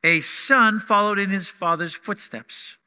a 0.03 0.21
son 0.21 0.79
followed 0.79 1.19
in 1.19 1.29
his 1.29 1.47
father's 1.47 1.93
footsteps. 1.93 2.77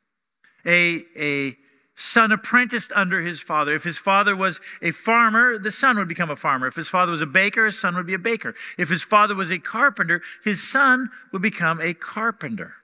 A, 0.64 1.05
a 1.16 1.57
son 1.95 2.31
apprenticed 2.33 2.93
under 2.95 3.23
his 3.23 3.40
father. 3.40 3.73
If 3.73 3.85
his 3.85 3.99
father 3.99 4.37
was 4.37 4.61
a 4.83 4.90
farmer, 4.90 5.59
the 5.59 5.71
son 5.71 5.97
would 5.97 6.09
become 6.09 6.31
a 6.31 6.37
farmer. 6.37 6.66
If 6.66 6.76
his 6.76 6.88
father 6.88 7.12
was 7.12 7.23
a 7.23 7.26
baker, 7.26 7.64
his 7.64 7.81
son 7.81 7.95
would 7.95 8.07
be 8.07 8.14
a 8.14 8.19
baker. 8.19 8.55
If 8.76 8.90
his 8.90 9.02
father 9.02 9.35
was 9.35 9.50
a 9.50 9.59
carpenter, 9.59 10.23
his 10.45 10.62
son 10.62 11.11
would 11.33 11.43
become 11.43 11.81
a 11.81 11.95
carpenter. 11.95 12.75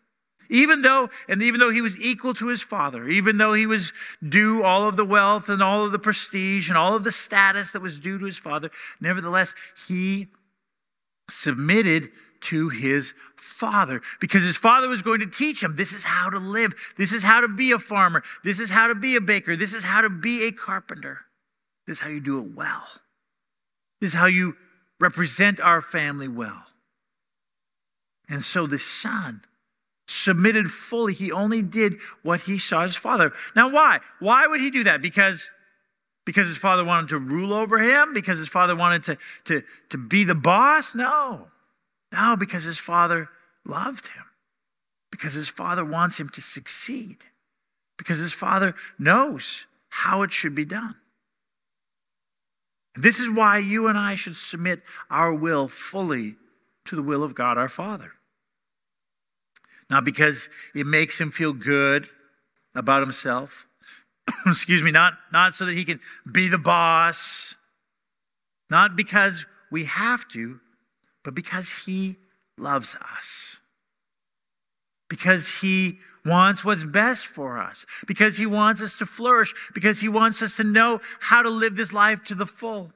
Even 0.49 0.83
though, 0.83 1.09
and 1.29 1.43
even 1.43 1.61
though 1.61 1.71
he 1.71 1.81
was 1.81 1.99
equal 2.01 2.35
to 2.35 2.49
his 2.49 2.63
father, 2.63 3.09
even 3.09 3.39
though 3.39 3.55
he 3.55 3.67
was 3.67 3.93
due 4.27 4.63
all 4.63 4.87
of 4.87 4.97
the 4.97 5.05
wealth 5.05 5.49
and 5.49 5.63
all 5.63 5.85
of 5.85 5.93
the 5.93 5.99
prestige 5.99 6.69
and 6.69 6.77
all 6.77 6.95
of 6.95 7.05
the 7.05 7.13
status 7.13 7.73
that 7.73 7.81
was 7.81 7.99
due 7.99 8.19
to 8.19 8.25
his 8.27 8.39
father, 8.39 8.71
nevertheless, 9.01 9.55
he 9.89 10.29
submitted 11.33 12.11
to 12.43 12.69
his 12.69 13.15
father 13.37 14.03
because 14.21 14.43
his 14.43 14.57
father 14.57 14.89
was 14.89 15.03
going 15.03 15.21
to 15.21 15.27
teach 15.27 15.63
him 15.63 15.77
this 15.77 15.93
is 15.93 16.05
how 16.05 16.29
to 16.29 16.39
live, 16.39 16.95
this 16.97 17.13
is 17.13 17.23
how 17.23 17.41
to 17.41 17.49
be 17.49 17.73
a 17.73 17.79
farmer, 17.79 18.23
this 18.45 18.59
is 18.59 18.71
how 18.71 18.89
to 18.89 18.95
be 18.95 19.17
a 19.17 19.21
baker, 19.21 19.57
this 19.57 19.75
is 19.75 19.85
how 19.85 20.01
to 20.01 20.11
be 20.11 20.47
a 20.47 20.53
carpenter, 20.53 21.21
this 21.87 21.99
is 21.99 22.01
how 22.03 22.09
you 22.09 22.21
do 22.21 22.41
it 22.41 22.55
well, 22.55 22.85
this 24.01 24.11
is 24.11 24.15
how 24.15 24.27
you 24.27 24.57
represent 25.01 25.61
our 25.61 25.81
family 25.81 26.29
well. 26.29 26.65
And 28.29 28.43
so 28.43 28.67
the 28.67 28.79
son 28.79 29.43
submitted 30.07 30.71
fully. 30.71 31.15
He 31.15 31.33
only 31.33 31.63
did 31.63 31.97
what 32.23 32.43
he 32.43 32.59
saw 32.59 32.83
his 32.83 32.97
father. 32.97 33.33
Now, 33.57 33.71
why? 33.71 34.01
Why 34.21 34.47
would 34.47 34.61
he 34.61 34.71
do 34.71 34.85
that? 34.85 35.03
Because 35.03 35.51
because 36.25 36.49
his 36.49 36.57
father 36.57 36.85
wanted 36.85 37.09
to 37.11 37.19
rule 37.19 37.53
over 37.53 37.79
him? 37.79 38.13
Because 38.13 38.39
his 38.39 38.49
father 38.49 38.77
wanted 38.77 39.05
to, 39.05 39.19
to, 39.45 39.63
to 39.91 39.99
be 39.99 40.25
the 40.25 40.35
boss? 40.35 40.95
No. 40.95 41.49
No, 42.13 42.37
because 42.39 42.65
his 42.65 42.79
father 42.79 43.29
loved 43.65 44.09
him. 44.09 44.25
Because 45.11 45.35
his 45.35 45.49
father 45.49 45.85
wants 45.85 46.19
him 46.19 46.29
to 46.31 46.41
succeed. 46.41 47.19
Because 47.99 48.19
his 48.19 48.33
father 48.33 48.75
knows 48.99 49.67
how 49.89 50.23
it 50.23 50.33
should 50.33 50.55
be 50.55 50.65
done. 50.65 50.97
This 52.95 53.21
is 53.21 53.31
why 53.31 53.59
you 53.59 53.89
and 53.89 53.97
I 53.97 54.15
should 54.15 54.37
submit 54.37 54.83
our 55.11 55.33
will 55.35 55.69
fully 55.69 56.37
to 56.85 56.97
the 56.97 57.03
will 57.03 57.23
of 57.23 57.35
God 57.35 57.57
our 57.57 57.69
Father. 57.69 58.13
Not 59.89 60.05
because 60.05 60.49
it 60.75 60.87
makes 60.87 61.21
him 61.21 61.31
feel 61.31 61.53
good 61.53 62.09
about 62.75 63.03
himself. 63.03 63.67
Excuse 64.47 64.83
me, 64.83 64.91
not, 64.91 65.15
not 65.33 65.55
so 65.55 65.67
that 65.67 65.75
he 65.75 65.85
can 65.85 66.01
be 66.31 66.49
the 66.49 66.59
boss. 66.59 67.57
Not 68.71 68.97
because 68.97 69.47
we 69.71 69.85
have 69.85 70.27
to, 70.29 70.61
but 71.25 71.35
because 71.35 71.85
he 71.87 72.17
loves 72.57 72.97
us. 73.17 73.59
Because 75.09 75.61
he 75.61 75.99
wants 76.25 76.65
what's 76.65 76.85
best 76.85 77.27
for 77.27 77.59
us. 77.59 77.85
Because 78.07 78.39
he 78.39 78.47
wants 78.47 78.81
us 78.81 78.97
to 78.99 79.07
flourish. 79.07 79.53
Because 79.75 80.01
he 80.01 80.09
wants 80.09 80.43
us 80.43 80.57
to 80.57 80.65
know 80.65 81.01
how 81.21 81.43
to 81.43 81.51
live 81.51 81.77
this 81.77 81.93
life 81.93 82.25
to 82.25 82.35
the 82.35 82.47
full. 82.47 82.93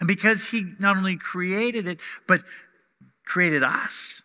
And 0.00 0.08
because 0.08 0.48
he 0.48 0.72
not 0.78 0.96
only 0.96 1.16
created 1.16 1.86
it, 1.86 2.00
but 2.26 2.42
created 3.24 3.62
us 3.62 4.22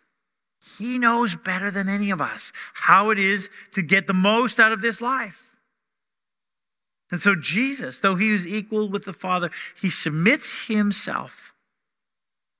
he 0.78 0.98
knows 0.98 1.34
better 1.34 1.70
than 1.70 1.88
any 1.88 2.10
of 2.10 2.20
us 2.20 2.52
how 2.74 3.10
it 3.10 3.18
is 3.18 3.48
to 3.72 3.82
get 3.82 4.06
the 4.06 4.14
most 4.14 4.60
out 4.60 4.72
of 4.72 4.82
this 4.82 5.00
life. 5.00 5.55
And 7.10 7.20
so, 7.20 7.36
Jesus, 7.36 8.00
though 8.00 8.16
he 8.16 8.30
is 8.30 8.46
equal 8.46 8.88
with 8.88 9.04
the 9.04 9.12
Father, 9.12 9.50
he 9.80 9.90
submits 9.90 10.66
himself. 10.66 11.54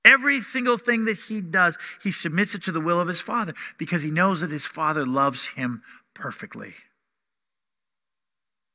Every 0.05 0.39
single 0.39 0.77
thing 0.77 1.03
that 1.05 1.17
he 1.27 1.41
does, 1.41 1.77
he 2.01 2.11
submits 2.11 2.55
it 2.55 2.63
to 2.63 2.71
the 2.71 2.79
will 2.79 3.01
of 3.01 3.09
his 3.09 3.19
Father 3.19 3.53
because 3.77 4.03
he 4.03 4.11
knows 4.11 4.39
that 4.39 4.51
his 4.51 4.65
Father 4.65 5.05
loves 5.05 5.47
him 5.47 5.83
perfectly. 6.13 6.75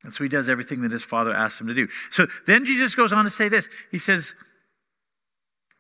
And 0.05 0.13
so 0.13 0.25
he 0.25 0.29
does 0.29 0.49
everything 0.49 0.83
that 0.83 0.93
his 0.93 1.05
Father 1.05 1.33
asks 1.33 1.61
him 1.61 1.69
to 1.69 1.75
do. 1.75 1.89
So 2.11 2.27
then 2.47 2.67
Jesus 2.67 2.95
goes 2.95 3.13
on 3.13 3.25
to 3.25 3.31
say 3.31 3.49
this 3.49 3.69
He 3.91 3.99
says, 3.99 4.35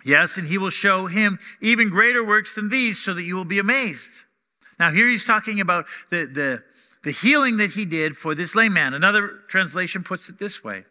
Yes, 0.05 0.37
and 0.37 0.47
he 0.47 0.59
will 0.59 0.71
show 0.71 1.07
him 1.07 1.39
even 1.61 1.91
greater 1.91 2.25
works 2.25 2.55
than 2.55 2.71
these 2.71 3.03
so 3.03 3.15
that 3.15 3.25
you 3.25 3.37
will 3.37 3.45
be 3.45 3.59
amazed. 3.59 4.25
Now, 4.79 4.91
here 4.91 5.09
he's 5.09 5.25
talking 5.25 5.61
about 5.61 5.87
the, 6.11 6.27
the, 6.27 6.65
the 7.03 7.11
healing 7.11 7.57
that 7.57 7.73
he 7.73 7.85
did 7.85 8.17
for 8.17 8.35
this 8.35 8.55
lame 8.55 8.75
man. 8.75 8.95
Another 8.95 9.41
translation 9.49 10.03
puts 10.03 10.29
it 10.29 10.39
this 10.39 10.63
way. 10.63 10.85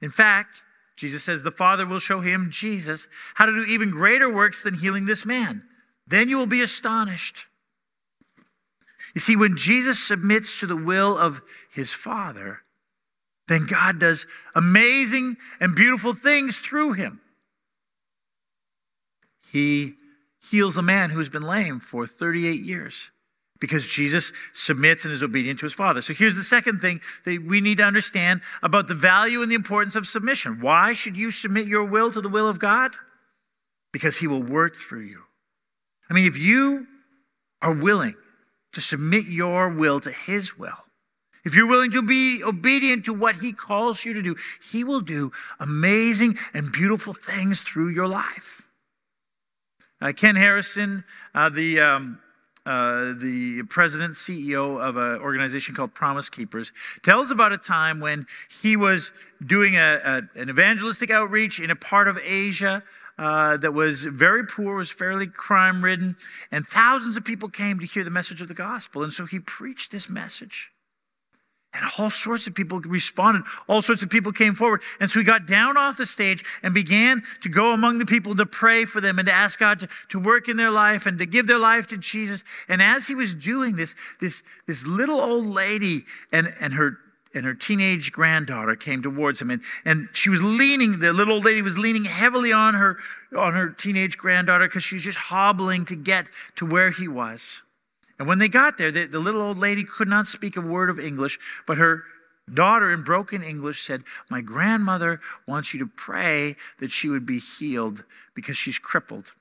In 0.00 0.10
fact, 0.10 0.62
Jesus 0.96 1.22
says, 1.22 1.42
The 1.42 1.50
Father 1.50 1.86
will 1.86 1.98
show 1.98 2.20
him, 2.20 2.48
Jesus, 2.50 3.08
how 3.34 3.46
to 3.46 3.52
do 3.52 3.64
even 3.64 3.90
greater 3.90 4.32
works 4.32 4.62
than 4.62 4.74
healing 4.74 5.06
this 5.06 5.26
man. 5.26 5.62
Then 6.06 6.28
you 6.28 6.38
will 6.38 6.46
be 6.46 6.62
astonished. 6.62 7.46
You 9.14 9.20
see, 9.20 9.36
when 9.36 9.56
Jesus 9.56 10.02
submits 10.02 10.58
to 10.60 10.66
the 10.66 10.76
will 10.76 11.18
of 11.18 11.42
his 11.72 11.92
Father, 11.92 12.60
then 13.48 13.66
God 13.66 13.98
does 13.98 14.26
amazing 14.54 15.36
and 15.60 15.74
beautiful 15.74 16.14
things 16.14 16.58
through 16.58 16.94
him 16.94 17.20
he 19.52 19.96
heals 20.50 20.78
a 20.78 20.82
man 20.82 21.10
who's 21.10 21.28
been 21.28 21.42
lame 21.42 21.78
for 21.78 22.06
38 22.06 22.62
years 22.62 23.10
because 23.62 23.86
Jesus 23.86 24.32
submits 24.52 25.04
and 25.04 25.14
is 25.14 25.22
obedient 25.22 25.60
to 25.60 25.66
his 25.66 25.72
Father. 25.72 26.02
So 26.02 26.12
here's 26.12 26.34
the 26.34 26.42
second 26.42 26.80
thing 26.80 27.00
that 27.24 27.44
we 27.46 27.60
need 27.60 27.78
to 27.78 27.84
understand 27.84 28.40
about 28.60 28.88
the 28.88 28.94
value 28.94 29.40
and 29.40 29.48
the 29.48 29.54
importance 29.54 29.94
of 29.94 30.08
submission. 30.08 30.60
Why 30.60 30.94
should 30.94 31.16
you 31.16 31.30
submit 31.30 31.68
your 31.68 31.84
will 31.84 32.10
to 32.10 32.20
the 32.20 32.28
will 32.28 32.48
of 32.48 32.58
God? 32.58 32.96
Because 33.92 34.18
he 34.18 34.26
will 34.26 34.42
work 34.42 34.74
through 34.74 35.02
you. 35.02 35.22
I 36.10 36.14
mean, 36.14 36.26
if 36.26 36.36
you 36.36 36.88
are 37.62 37.72
willing 37.72 38.16
to 38.72 38.80
submit 38.80 39.26
your 39.26 39.68
will 39.68 40.00
to 40.00 40.10
his 40.10 40.58
will, 40.58 40.84
if 41.44 41.54
you're 41.54 41.68
willing 41.68 41.92
to 41.92 42.02
be 42.02 42.42
obedient 42.42 43.04
to 43.04 43.12
what 43.12 43.36
he 43.36 43.52
calls 43.52 44.04
you 44.04 44.12
to 44.12 44.22
do, 44.22 44.34
he 44.72 44.82
will 44.82 45.02
do 45.02 45.30
amazing 45.60 46.36
and 46.52 46.72
beautiful 46.72 47.12
things 47.12 47.62
through 47.62 47.90
your 47.90 48.08
life. 48.08 48.66
Uh, 50.00 50.10
Ken 50.10 50.34
Harrison, 50.34 51.04
uh, 51.32 51.48
the, 51.48 51.78
um, 51.78 52.18
uh, 52.64 53.12
the 53.14 53.62
president, 53.68 54.14
CEO 54.14 54.80
of 54.80 54.96
an 54.96 55.20
organization 55.20 55.74
called 55.74 55.94
Promise 55.94 56.30
Keepers, 56.30 56.72
tells 57.02 57.30
about 57.30 57.52
a 57.52 57.58
time 57.58 58.00
when 58.00 58.26
he 58.62 58.76
was 58.76 59.12
doing 59.44 59.76
a, 59.76 60.00
a, 60.36 60.40
an 60.40 60.48
evangelistic 60.48 61.10
outreach 61.10 61.58
in 61.58 61.70
a 61.70 61.76
part 61.76 62.06
of 62.06 62.18
Asia 62.22 62.82
uh, 63.18 63.56
that 63.56 63.72
was 63.72 64.04
very 64.04 64.46
poor, 64.46 64.76
was 64.76 64.90
fairly 64.90 65.26
crime 65.26 65.84
ridden, 65.84 66.16
and 66.50 66.66
thousands 66.66 67.16
of 67.16 67.24
people 67.24 67.48
came 67.48 67.78
to 67.78 67.86
hear 67.86 68.04
the 68.04 68.10
message 68.10 68.40
of 68.40 68.48
the 68.48 68.54
gospel. 68.54 69.02
And 69.02 69.12
so 69.12 69.26
he 69.26 69.38
preached 69.38 69.92
this 69.92 70.08
message. 70.08 70.72
And 71.74 71.84
all 71.98 72.10
sorts 72.10 72.46
of 72.46 72.54
people 72.54 72.80
responded. 72.80 73.44
All 73.66 73.80
sorts 73.80 74.02
of 74.02 74.10
people 74.10 74.30
came 74.30 74.54
forward. 74.54 74.82
And 75.00 75.10
so 75.10 75.20
he 75.20 75.24
got 75.24 75.46
down 75.46 75.78
off 75.78 75.96
the 75.96 76.04
stage 76.04 76.44
and 76.62 76.74
began 76.74 77.22
to 77.40 77.48
go 77.48 77.72
among 77.72 77.98
the 77.98 78.04
people 78.04 78.36
to 78.36 78.44
pray 78.44 78.84
for 78.84 79.00
them 79.00 79.18
and 79.18 79.26
to 79.26 79.32
ask 79.32 79.58
God 79.58 79.80
to, 79.80 79.88
to 80.10 80.18
work 80.18 80.48
in 80.48 80.58
their 80.58 80.70
life 80.70 81.06
and 81.06 81.18
to 81.18 81.24
give 81.24 81.46
their 81.46 81.58
life 81.58 81.86
to 81.88 81.96
Jesus. 81.96 82.44
And 82.68 82.82
as 82.82 83.06
he 83.06 83.14
was 83.14 83.34
doing 83.34 83.76
this, 83.76 83.94
this, 84.20 84.42
this 84.66 84.86
little 84.86 85.18
old 85.18 85.46
lady 85.46 86.04
and, 86.30 86.52
and 86.60 86.74
her 86.74 86.98
and 87.34 87.46
her 87.46 87.54
teenage 87.54 88.12
granddaughter 88.12 88.76
came 88.76 89.02
towards 89.02 89.40
him 89.40 89.50
and, 89.50 89.62
and 89.86 90.06
she 90.12 90.28
was 90.28 90.42
leaning 90.42 90.98
the 91.00 91.14
little 91.14 91.36
old 91.36 91.46
lady 91.46 91.62
was 91.62 91.78
leaning 91.78 92.04
heavily 92.04 92.52
on 92.52 92.74
her 92.74 92.98
on 93.34 93.54
her 93.54 93.70
teenage 93.70 94.18
granddaughter 94.18 94.68
because 94.68 94.82
she 94.82 94.96
was 94.96 95.02
just 95.02 95.16
hobbling 95.16 95.86
to 95.86 95.96
get 95.96 96.28
to 96.56 96.66
where 96.66 96.90
he 96.90 97.08
was 97.08 97.62
and 98.22 98.28
when 98.28 98.38
they 98.38 98.46
got 98.46 98.78
there, 98.78 98.92
the, 98.92 99.06
the 99.06 99.18
little 99.18 99.42
old 99.42 99.58
lady 99.58 99.82
could 99.82 100.06
not 100.06 100.28
speak 100.28 100.56
a 100.56 100.60
word 100.60 100.88
of 100.88 101.00
English, 101.00 101.40
but 101.66 101.76
her 101.76 102.04
daughter 102.54 102.92
in 102.92 103.02
broken 103.02 103.42
English 103.42 103.82
said, 103.82 104.04
My 104.30 104.40
grandmother 104.40 105.18
wants 105.44 105.74
you 105.74 105.80
to 105.80 105.88
pray 105.88 106.54
that 106.78 106.92
she 106.92 107.08
would 107.08 107.26
be 107.26 107.40
healed 107.40 108.04
because 108.32 108.56
she's 108.56 108.78
crippled. 108.78 109.32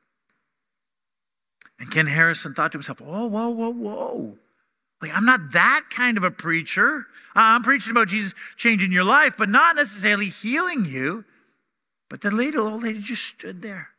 And 1.80 1.92
Ken 1.92 2.08
Harrison 2.08 2.56
thought 2.56 2.72
to 2.72 2.80
himself, 2.80 3.00
Whoa, 3.02 3.28
whoa, 3.28 3.50
whoa, 3.50 3.70
whoa. 3.70 4.38
Like, 5.00 5.16
I'm 5.16 5.26
not 5.26 5.52
that 5.52 5.84
kind 5.92 6.18
of 6.18 6.24
a 6.24 6.32
preacher. 6.32 7.06
I'm 7.36 7.62
preaching 7.62 7.92
about 7.92 8.08
Jesus 8.08 8.34
changing 8.58 8.92
your 8.92 9.04
life, 9.04 9.36
but 9.38 9.50
not 9.50 9.76
necessarily 9.76 10.30
healing 10.30 10.86
you. 10.86 11.24
But 12.10 12.22
the 12.22 12.32
little 12.32 12.68
old 12.68 12.82
lady 12.82 13.00
just 13.00 13.26
stood 13.26 13.62
there 13.62 13.91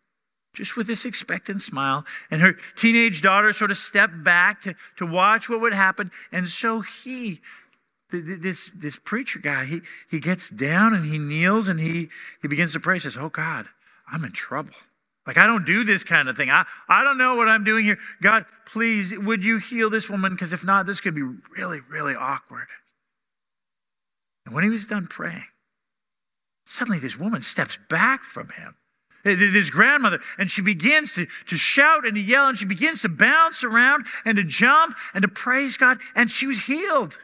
just 0.55 0.77
with 0.77 0.87
this 0.87 1.05
expectant 1.05 1.61
smile. 1.61 2.05
And 2.31 2.41
her 2.41 2.55
teenage 2.77 3.23
daughter 3.23 3.53
sort 3.53 3.71
of 3.71 3.77
stepped 3.77 4.23
back 4.23 4.61
to, 4.63 4.75
to 4.97 5.07
watch 5.07 5.49
what 5.49 5.61
would 5.61 5.73
happen. 5.73 6.11
And 6.31 6.47
so 6.47 6.81
he, 6.81 7.41
this, 8.11 8.71
this 8.75 8.97
preacher 8.97 9.39
guy, 9.39 9.65
he, 9.65 9.81
he 10.11 10.21
gets 10.21 10.51
down 10.51 10.95
and 10.95 11.05
he 11.05 11.19
kneels 11.19 11.69
and 11.69 11.81
he, 11.81 12.09
he 12.41 12.49
begins 12.49 12.73
to 12.75 12.81
pray. 12.81 12.97
He 12.97 13.01
says, 13.01 13.17
Oh 13.17 13.31
God, 13.31 13.67
I'm 14.11 14.25
in 14.25 14.33
trouble. 14.33 14.75
Like, 15.27 15.39
I 15.39 15.47
don't 15.47 15.65
do 15.65 15.85
this 15.85 16.03
kind 16.03 16.29
of 16.29 16.37
thing. 16.37 16.51
I, 16.51 16.65
I 16.89 17.05
don't 17.05 17.17
know 17.17 17.37
what 17.37 17.47
I'm 17.49 17.63
doing 17.63 17.85
here. 17.85 17.99
God, 18.21 18.45
please, 18.67 19.17
would 19.17 19.45
you 19.45 19.59
heal 19.59 19.89
this 19.89 20.11
woman? 20.11 20.33
Because 20.33 20.53
if 20.53 20.65
not, 20.65 20.85
this 20.85 21.01
could 21.01 21.15
be 21.15 21.23
really, 21.57 21.79
really 21.89 22.17
awkward. 22.17 22.67
And 24.45 24.53
when 24.53 24.65
he 24.65 24.71
was 24.71 24.89
done 24.89 25.07
praying, 25.07 25.45
suddenly 26.67 26.99
this 26.99 27.17
woman 27.17 27.41
steps 27.41 27.79
back 27.89 28.25
from 28.25 28.49
him 28.49 28.75
this 29.25 29.71
grandmother, 29.71 30.21
and 30.39 30.51
she 30.51 30.63
begins 30.63 31.15
to, 31.15 31.27
to 31.47 31.57
shout 31.57 32.05
and 32.07 32.15
to 32.15 32.21
yell, 32.21 32.49
and 32.49 32.59
she 32.59 32.65
begins 32.65 33.03
to 33.03 33.09
bounce 33.09 33.63
around 33.63 34.07
and 34.25 34.37
to 34.37 34.45
jump 34.45 34.97
and 35.15 35.23
to 35.23 35.29
praise 35.29 35.77
God, 35.77 35.99
and 36.15 36.31
she 36.31 36.47
was 36.47 36.65
healed. 36.67 37.19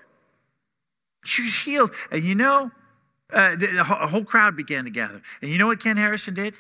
She 1.25 1.43
was 1.43 1.55
healed. 1.55 1.91
And 2.11 2.25
you 2.25 2.35
know, 2.35 2.71
uh, 3.33 3.57
the, 3.57 3.67
the 3.67 3.85
whole 3.85 4.25
crowd 4.25 4.57
began 4.57 4.85
to 4.85 4.91
gather. 4.91 5.21
And 5.43 5.51
you 5.51 5.59
know 5.59 5.67
what 5.67 5.81
Ken 5.81 5.97
Harrison 5.97 6.35
did? 6.35 6.55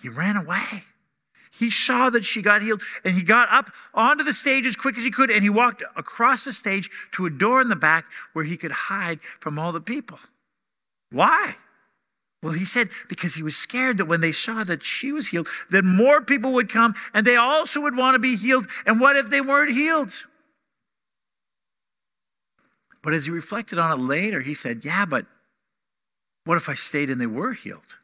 He 0.00 0.08
ran 0.08 0.36
away. 0.36 0.84
He 1.52 1.70
saw 1.70 2.08
that 2.10 2.24
she 2.24 2.40
got 2.40 2.62
healed, 2.62 2.82
and 3.04 3.14
he 3.14 3.22
got 3.22 3.52
up 3.52 3.70
onto 3.92 4.24
the 4.24 4.32
stage 4.32 4.66
as 4.66 4.76
quick 4.76 4.96
as 4.96 5.04
he 5.04 5.10
could, 5.10 5.30
and 5.30 5.42
he 5.42 5.50
walked 5.50 5.82
across 5.94 6.44
the 6.44 6.54
stage 6.54 6.88
to 7.12 7.26
a 7.26 7.30
door 7.30 7.60
in 7.60 7.68
the 7.68 7.76
back 7.76 8.06
where 8.32 8.44
he 8.44 8.56
could 8.56 8.72
hide 8.72 9.20
from 9.20 9.58
all 9.58 9.72
the 9.72 9.80
people. 9.80 10.18
Why? 11.12 11.56
Well, 12.42 12.52
he 12.54 12.64
said 12.64 12.88
because 13.08 13.34
he 13.34 13.42
was 13.42 13.56
scared 13.56 13.98
that 13.98 14.06
when 14.06 14.22
they 14.22 14.32
saw 14.32 14.64
that 14.64 14.82
she 14.82 15.12
was 15.12 15.28
healed, 15.28 15.48
that 15.70 15.84
more 15.84 16.22
people 16.22 16.52
would 16.52 16.70
come 16.70 16.94
and 17.12 17.26
they 17.26 17.36
also 17.36 17.82
would 17.82 17.96
want 17.96 18.14
to 18.14 18.18
be 18.18 18.36
healed. 18.36 18.66
And 18.86 19.00
what 19.00 19.16
if 19.16 19.28
they 19.28 19.40
weren't 19.40 19.72
healed? 19.72 20.24
But 23.02 23.14
as 23.14 23.26
he 23.26 23.30
reflected 23.30 23.78
on 23.78 23.98
it 23.98 24.02
later, 24.02 24.40
he 24.40 24.54
said, 24.54 24.84
Yeah, 24.84 25.04
but 25.04 25.26
what 26.44 26.56
if 26.56 26.68
I 26.68 26.74
stayed 26.74 27.10
and 27.10 27.20
they 27.20 27.26
were 27.26 27.52
healed? 27.52 27.98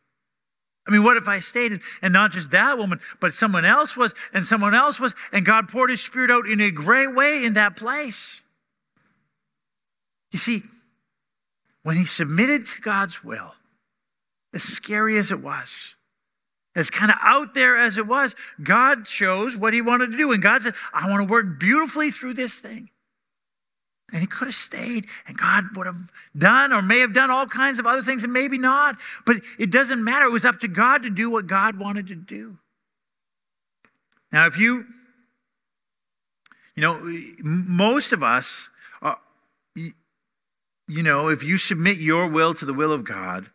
I 0.87 0.93
mean, 0.93 1.03
what 1.03 1.17
if 1.17 1.27
I 1.27 1.41
stayed 1.41 1.73
and, 1.73 1.81
and 2.01 2.13
not 2.13 2.31
just 2.31 2.53
that 2.53 2.79
woman, 2.79 3.01
but 3.21 3.35
someone 3.35 3.65
else 3.65 3.97
was, 3.97 4.15
and 4.33 4.47
someone 4.47 4.75
else 4.75 5.01
was, 5.01 5.15
and 5.33 5.45
God 5.45 5.69
poured 5.69 5.91
his 5.91 6.01
spirit 6.01 6.31
out 6.31 6.47
in 6.47 6.61
a 6.61 6.71
great 6.71 7.13
way 7.13 7.45
in 7.45 7.55
that 7.55 7.77
place? 7.77 8.45
You 10.31 10.39
see, 10.39 10.63
when 11.83 11.97
he 11.97 12.05
submitted 12.05 12.67
to 12.67 12.81
God's 12.83 13.25
will, 13.25 13.55
as 14.57 14.63
scary 14.63 15.19
as 15.19 15.31
it 15.31 15.41
was, 15.41 15.97
as 16.75 16.89
kind 16.89 17.11
of 17.11 17.19
out 17.21 17.53
there 17.53 17.77
as 17.77 17.99
it 17.99 18.07
was, 18.07 18.35
God 18.63 19.05
chose 19.05 19.55
what 19.55 19.75
he 19.75 19.83
wanted 19.83 20.11
to 20.11 20.17
do. 20.17 20.33
And 20.33 20.43
God 20.43 20.63
said, 20.63 20.73
I 20.95 21.09
want 21.11 21.29
to 21.29 21.31
work 21.31 21.61
beautifully 21.61 22.11
through 22.11 22.35
this 22.35 22.59
thing. 22.59 22.89
And 24.13 24.23
he 24.23 24.27
could 24.27 24.47
have 24.47 24.55
stayed, 24.55 25.07
and 25.27 25.37
God 25.37 25.65
would 25.77 25.87
have 25.87 26.11
done 26.37 26.73
or 26.73 26.81
may 26.81 27.01
have 27.01 27.13
done 27.13 27.31
all 27.31 27.47
kinds 27.47 27.79
of 27.79 27.87
other 27.87 28.03
things, 28.03 28.25
and 28.25 28.33
maybe 28.33 28.57
not. 28.57 28.97
But 29.27 29.37
it 29.59 29.71
doesn't 29.71 30.03
matter. 30.03 30.25
It 30.25 30.31
was 30.31 30.45
up 30.45 30.61
to 30.61 30.69
God 30.69 31.03
to 31.03 31.11
do 31.11 31.29
what 31.29 31.47
God 31.47 31.79
wanted 31.79 32.07
to 32.09 32.15
do. 32.15 32.57
Now, 34.33 34.47
if 34.47 34.57
you, 34.57 34.87
you 36.75 36.83
know, 36.83 36.99
most 37.43 38.13
of 38.13 38.23
us, 38.23 38.71
are, 39.03 39.19
you 39.75 41.03
know, 41.03 41.29
if 41.29 41.43
you 41.43 41.59
submit 41.59 41.99
your 41.99 42.27
will 42.29 42.55
to 42.55 42.65
the 42.65 42.75
will 42.75 42.93
of 42.93 43.05
God, 43.05 43.51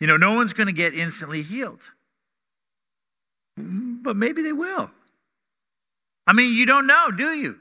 you 0.00 0.06
know, 0.06 0.16
no 0.16 0.34
one's 0.34 0.52
going 0.52 0.66
to 0.66 0.72
get 0.72 0.94
instantly 0.94 1.42
healed. 1.42 1.90
But 3.56 4.16
maybe 4.16 4.42
they 4.42 4.52
will. 4.52 4.90
I 6.26 6.32
mean, 6.32 6.54
you 6.54 6.66
don't 6.66 6.86
know, 6.86 7.10
do 7.10 7.32
you? 7.32 7.58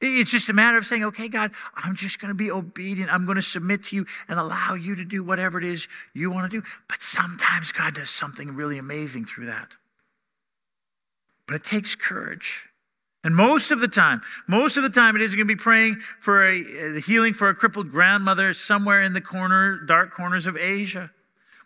It's 0.00 0.30
just 0.30 0.48
a 0.48 0.52
matter 0.52 0.78
of 0.78 0.86
saying, 0.86 1.04
okay, 1.06 1.28
God, 1.28 1.50
I'm 1.74 1.96
just 1.96 2.20
going 2.20 2.28
to 2.28 2.34
be 2.34 2.50
obedient. 2.50 3.12
I'm 3.12 3.24
going 3.24 3.36
to 3.36 3.42
submit 3.42 3.84
to 3.84 3.96
you 3.96 4.06
and 4.28 4.38
allow 4.38 4.74
you 4.74 4.94
to 4.94 5.04
do 5.04 5.24
whatever 5.24 5.58
it 5.58 5.64
is 5.64 5.88
you 6.14 6.30
want 6.30 6.50
to 6.50 6.60
do. 6.60 6.66
But 6.88 7.02
sometimes 7.02 7.72
God 7.72 7.94
does 7.94 8.08
something 8.08 8.54
really 8.54 8.78
amazing 8.78 9.24
through 9.24 9.46
that. 9.46 9.76
But 11.48 11.56
it 11.56 11.64
takes 11.64 11.96
courage. 11.96 12.68
And 13.24 13.34
most 13.34 13.72
of 13.72 13.80
the 13.80 13.88
time, 13.88 14.20
most 14.46 14.76
of 14.76 14.84
the 14.84 14.90
time, 14.90 15.16
it 15.16 15.22
is 15.22 15.34
going 15.34 15.48
to 15.48 15.52
be 15.52 15.60
praying 15.60 15.96
for 15.96 16.44
a, 16.44 16.96
a 16.96 17.00
healing 17.00 17.34
for 17.34 17.48
a 17.48 17.54
crippled 17.54 17.90
grandmother 17.90 18.52
somewhere 18.52 19.02
in 19.02 19.14
the 19.14 19.20
corner, 19.20 19.80
dark 19.84 20.12
corners 20.12 20.46
of 20.46 20.56
Asia. 20.56 21.10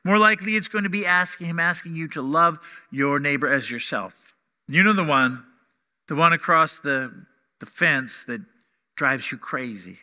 More 0.05 0.19
likely, 0.19 0.57
it's 0.57 0.69
going 0.69 0.85
to 0.85 0.91
be 0.91 1.07
asking 1.07 1.47
him, 1.47 1.61
asking 1.61 1.95
you 1.95 2.09
to 2.09 2.23
love 2.23 2.59
your 2.91 3.21
neighbor 3.21 3.53
as 3.53 3.71
yourself. 3.71 4.35
You 4.67 4.83
know 4.83 4.93
the 4.93 5.05
one, 5.05 5.45
the 6.09 6.15
one 6.15 6.33
across 6.33 6.79
the 6.79 7.27
the 7.61 7.67
fence 7.67 8.25
that 8.25 8.41
drives 8.97 9.31
you 9.31 9.39
crazy. 9.39 9.99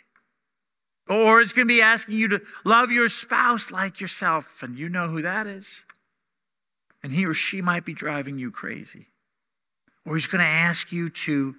Or 1.09 1.41
it's 1.41 1.51
going 1.51 1.67
to 1.67 1.73
be 1.73 1.81
asking 1.81 2.15
you 2.15 2.29
to 2.29 2.41
love 2.63 2.89
your 2.89 3.09
spouse 3.09 3.69
like 3.71 3.99
yourself, 3.99 4.63
and 4.63 4.79
you 4.79 4.87
know 4.87 5.09
who 5.09 5.21
that 5.23 5.45
is. 5.45 5.83
And 7.03 7.11
he 7.11 7.25
or 7.25 7.33
she 7.33 7.61
might 7.61 7.83
be 7.83 7.93
driving 7.93 8.39
you 8.39 8.49
crazy. 8.49 9.07
Or 10.05 10.15
he's 10.15 10.27
going 10.27 10.39
to 10.39 10.47
ask 10.47 10.91
you 10.91 11.09
to 11.09 11.55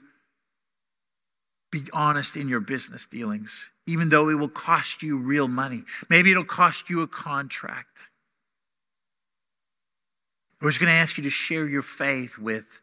be 1.71 1.83
honest 1.93 2.37
in 2.37 2.49
your 2.49 2.61
business 2.61 3.07
dealings, 3.07 3.71
even 3.87 4.09
though 4.09 4.29
it 4.29 4.35
will 4.35 4.49
cost 4.49 5.03
you 5.03 5.19
real 5.19 5.49
money. 5.49 5.83
Maybe 6.09 6.31
it'll 6.31 6.45
cost 6.45 6.89
you 6.89 7.03
a 7.03 7.07
contract. 7.07 8.09
He's 10.63 10.79
going 10.79 10.93
to 10.93 10.99
ask 10.99 11.17
you 11.17 11.25
to 11.25 11.31
share 11.31 11.67
your 11.67 11.83
faith 11.83 12.39
with 12.39 12.83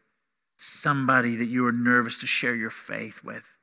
somebody 0.56 1.36
that 1.36 1.46
you 1.46 1.66
are 1.66 1.72
nervous 1.72 2.18
to 2.20 2.26
share 2.26 2.54
your 2.54 2.70
faith 2.70 3.22
with. 3.22 3.56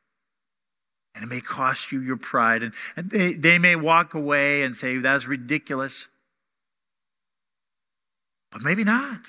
And 1.13 1.24
it 1.24 1.27
may 1.27 1.41
cost 1.41 1.91
you 1.91 2.01
your 2.01 2.17
pride. 2.17 2.63
And, 2.63 2.74
and 2.95 3.10
they, 3.10 3.34
they 3.34 3.57
may 3.60 3.75
walk 3.75 4.13
away 4.13 4.63
and 4.63 4.75
say, 4.75 4.98
that's 4.98 5.27
ridiculous. 5.27 6.07
But 8.51 8.62
maybe 8.62 8.84
not. 8.84 9.22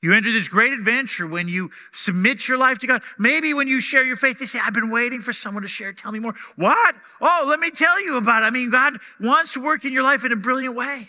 You 0.00 0.12
enter 0.14 0.30
this 0.30 0.46
great 0.46 0.72
adventure 0.72 1.26
when 1.26 1.48
you 1.48 1.70
submit 1.92 2.46
your 2.46 2.56
life 2.56 2.78
to 2.80 2.86
God. 2.86 3.02
Maybe 3.18 3.52
when 3.52 3.66
you 3.66 3.80
share 3.80 4.04
your 4.04 4.14
faith, 4.14 4.38
they 4.38 4.46
say, 4.46 4.60
I've 4.62 4.74
been 4.74 4.90
waiting 4.90 5.20
for 5.20 5.32
someone 5.32 5.62
to 5.62 5.68
share. 5.68 5.92
Tell 5.92 6.12
me 6.12 6.20
more. 6.20 6.34
What? 6.56 6.94
Oh, 7.20 7.44
let 7.48 7.58
me 7.58 7.70
tell 7.70 8.00
you 8.00 8.16
about 8.16 8.42
it. 8.42 8.46
I 8.46 8.50
mean, 8.50 8.70
God 8.70 8.98
wants 9.18 9.54
to 9.54 9.64
work 9.64 9.84
in 9.84 9.92
your 9.92 10.04
life 10.04 10.24
in 10.24 10.30
a 10.32 10.36
brilliant 10.36 10.76
way. 10.76 11.08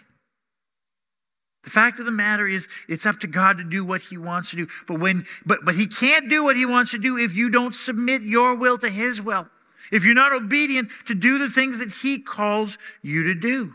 The 1.63 1.69
fact 1.69 1.99
of 1.99 2.05
the 2.05 2.11
matter 2.11 2.47
is, 2.47 2.67
it's 2.87 3.05
up 3.05 3.19
to 3.19 3.27
God 3.27 3.57
to 3.57 3.63
do 3.63 3.83
what 3.83 4.01
He 4.01 4.17
wants 4.17 4.51
to 4.51 4.55
do. 4.55 4.67
But 4.87 4.99
when, 4.99 5.25
but, 5.45 5.59
but 5.63 5.75
He 5.75 5.87
can't 5.87 6.29
do 6.29 6.43
what 6.43 6.55
He 6.55 6.65
wants 6.65 6.91
to 6.91 6.97
do 6.97 7.17
if 7.17 7.35
you 7.35 7.49
don't 7.49 7.75
submit 7.75 8.21
your 8.21 8.55
will 8.55 8.77
to 8.77 8.89
His 8.89 9.21
will. 9.21 9.47
If 9.91 10.05
you're 10.05 10.13
not 10.13 10.33
obedient 10.33 10.89
to 11.07 11.15
do 11.15 11.37
the 11.37 11.49
things 11.49 11.79
that 11.79 11.91
He 12.01 12.19
calls 12.19 12.77
you 13.01 13.23
to 13.23 13.35
do. 13.35 13.73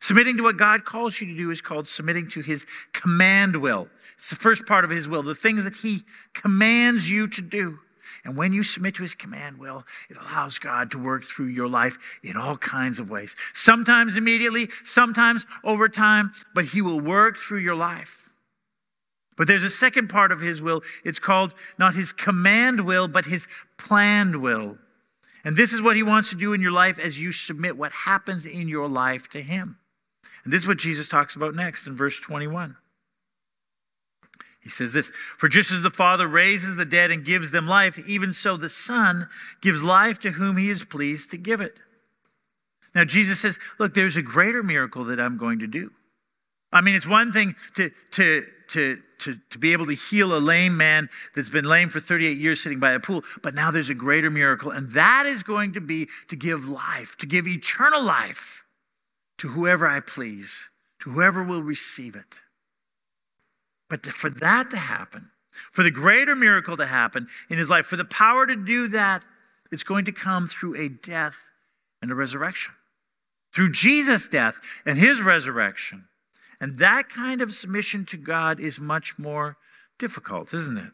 Submitting 0.00 0.36
to 0.36 0.44
what 0.44 0.56
God 0.56 0.84
calls 0.84 1.20
you 1.20 1.26
to 1.26 1.36
do 1.36 1.50
is 1.50 1.60
called 1.60 1.88
submitting 1.88 2.28
to 2.28 2.40
His 2.40 2.64
command 2.92 3.56
will. 3.56 3.88
It's 4.16 4.30
the 4.30 4.36
first 4.36 4.66
part 4.66 4.84
of 4.84 4.90
His 4.90 5.08
will, 5.08 5.22
the 5.24 5.34
things 5.34 5.64
that 5.64 5.76
He 5.76 5.98
commands 6.34 7.10
you 7.10 7.26
to 7.28 7.42
do. 7.42 7.80
And 8.24 8.36
when 8.36 8.52
you 8.52 8.62
submit 8.62 8.94
to 8.96 9.02
his 9.02 9.14
command 9.14 9.58
will, 9.58 9.84
it 10.08 10.16
allows 10.16 10.58
God 10.58 10.90
to 10.92 10.98
work 10.98 11.24
through 11.24 11.46
your 11.46 11.68
life 11.68 12.18
in 12.22 12.36
all 12.36 12.56
kinds 12.56 13.00
of 13.00 13.10
ways. 13.10 13.36
Sometimes 13.54 14.16
immediately, 14.16 14.68
sometimes 14.84 15.46
over 15.64 15.88
time, 15.88 16.32
but 16.54 16.66
he 16.66 16.82
will 16.82 17.00
work 17.00 17.36
through 17.36 17.58
your 17.58 17.76
life. 17.76 18.30
But 19.36 19.46
there's 19.46 19.62
a 19.62 19.70
second 19.70 20.08
part 20.08 20.32
of 20.32 20.40
his 20.40 20.60
will. 20.60 20.82
It's 21.04 21.20
called 21.20 21.54
not 21.78 21.94
his 21.94 22.12
command 22.12 22.84
will, 22.84 23.06
but 23.06 23.26
his 23.26 23.46
planned 23.78 24.42
will. 24.42 24.78
And 25.44 25.56
this 25.56 25.72
is 25.72 25.80
what 25.80 25.96
he 25.96 26.02
wants 26.02 26.30
to 26.30 26.36
do 26.36 26.52
in 26.52 26.60
your 26.60 26.72
life 26.72 26.98
as 26.98 27.22
you 27.22 27.30
submit 27.30 27.76
what 27.76 27.92
happens 27.92 28.44
in 28.44 28.68
your 28.68 28.88
life 28.88 29.28
to 29.30 29.40
him. 29.40 29.78
And 30.44 30.52
this 30.52 30.64
is 30.64 30.68
what 30.68 30.78
Jesus 30.78 31.08
talks 31.08 31.36
about 31.36 31.54
next 31.54 31.86
in 31.86 31.94
verse 31.94 32.18
21. 32.18 32.76
He 34.68 34.72
says 34.72 34.92
this 34.92 35.08
For 35.38 35.48
just 35.48 35.72
as 35.72 35.80
the 35.80 35.88
Father 35.88 36.28
raises 36.28 36.76
the 36.76 36.84
dead 36.84 37.10
and 37.10 37.24
gives 37.24 37.52
them 37.52 37.66
life, 37.66 37.98
even 38.06 38.34
so 38.34 38.58
the 38.58 38.68
Son 38.68 39.26
gives 39.62 39.82
life 39.82 40.18
to 40.18 40.32
whom 40.32 40.58
he 40.58 40.68
is 40.68 40.84
pleased 40.84 41.30
to 41.30 41.38
give 41.38 41.62
it. 41.62 41.78
Now, 42.94 43.04
Jesus 43.04 43.40
says, 43.40 43.58
Look, 43.78 43.94
there's 43.94 44.18
a 44.18 44.22
greater 44.22 44.62
miracle 44.62 45.04
that 45.04 45.18
I'm 45.18 45.38
going 45.38 45.60
to 45.60 45.66
do. 45.66 45.90
I 46.70 46.82
mean, 46.82 46.96
it's 46.96 47.06
one 47.06 47.32
thing 47.32 47.54
to, 47.76 47.90
to, 48.10 48.44
to, 48.68 48.98
to, 49.20 49.36
to 49.48 49.58
be 49.58 49.72
able 49.72 49.86
to 49.86 49.94
heal 49.94 50.36
a 50.36 50.38
lame 50.38 50.76
man 50.76 51.08
that's 51.34 51.48
been 51.48 51.64
lame 51.64 51.88
for 51.88 51.98
38 51.98 52.36
years 52.36 52.62
sitting 52.62 52.78
by 52.78 52.92
a 52.92 53.00
pool, 53.00 53.24
but 53.42 53.54
now 53.54 53.70
there's 53.70 53.88
a 53.88 53.94
greater 53.94 54.28
miracle, 54.28 54.70
and 54.70 54.90
that 54.92 55.24
is 55.24 55.42
going 55.42 55.72
to 55.72 55.80
be 55.80 56.08
to 56.28 56.36
give 56.36 56.68
life, 56.68 57.16
to 57.16 57.26
give 57.26 57.48
eternal 57.48 58.04
life 58.04 58.66
to 59.38 59.48
whoever 59.48 59.88
I 59.88 60.00
please, 60.00 60.68
to 61.00 61.12
whoever 61.12 61.42
will 61.42 61.62
receive 61.62 62.14
it. 62.16 62.36
But 63.88 64.04
for 64.06 64.30
that 64.30 64.70
to 64.70 64.76
happen, 64.76 65.30
for 65.70 65.82
the 65.82 65.90
greater 65.90 66.36
miracle 66.36 66.76
to 66.76 66.86
happen 66.86 67.26
in 67.48 67.58
his 67.58 67.70
life, 67.70 67.86
for 67.86 67.96
the 67.96 68.04
power 68.04 68.46
to 68.46 68.56
do 68.56 68.88
that, 68.88 69.24
it's 69.70 69.82
going 69.82 70.04
to 70.04 70.12
come 70.12 70.46
through 70.46 70.76
a 70.76 70.88
death 70.88 71.36
and 72.00 72.10
a 72.10 72.14
resurrection. 72.14 72.74
Through 73.52 73.72
Jesus' 73.72 74.28
death 74.28 74.58
and 74.84 74.98
his 74.98 75.22
resurrection. 75.22 76.04
And 76.60 76.78
that 76.78 77.08
kind 77.08 77.40
of 77.40 77.52
submission 77.52 78.04
to 78.06 78.16
God 78.16 78.60
is 78.60 78.80
much 78.80 79.18
more 79.18 79.56
difficult, 79.98 80.52
isn't 80.52 80.78
it? 80.78 80.92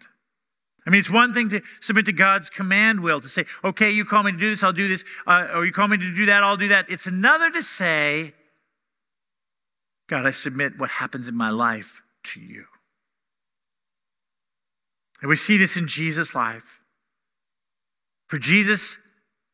I 0.87 0.91
mean, 0.91 1.01
it's 1.01 1.11
one 1.11 1.33
thing 1.33 1.49
to 1.49 1.63
submit 1.81 2.05
to 2.07 2.13
God's 2.13 2.51
command 2.51 3.01
will, 3.01 3.19
to 3.21 3.29
say, 3.29 3.47
okay, 3.63 3.91
you 3.91 4.05
call 4.05 4.23
me 4.23 4.33
to 4.33 4.39
do 4.39 4.51
this, 4.51 4.63
I'll 4.63 4.73
do 4.73 4.87
this, 4.87 5.03
uh, 5.27 5.49
or 5.55 5.65
you 5.65 5.73
call 5.73 5.89
me 5.89 5.97
to 5.97 6.15
do 6.15 6.27
that, 6.27 6.43
I'll 6.43 6.59
do 6.59 6.69
that. 6.69 6.91
It's 6.91 7.07
another 7.07 7.51
to 7.51 7.63
say, 7.63 8.35
God, 10.07 10.27
I 10.27 10.31
submit 10.31 10.79
what 10.79 10.91
happens 10.91 11.27
in 11.27 11.35
my 11.35 11.49
life 11.49 12.03
to 12.25 12.41
you. 12.41 12.67
And 15.25 15.31
we 15.31 15.37
see 15.37 15.57
this 15.57 15.79
in 15.79 15.87
Jesus' 15.87 16.35
life. 16.35 16.83
For 18.27 18.39
Jesus, 18.39 18.99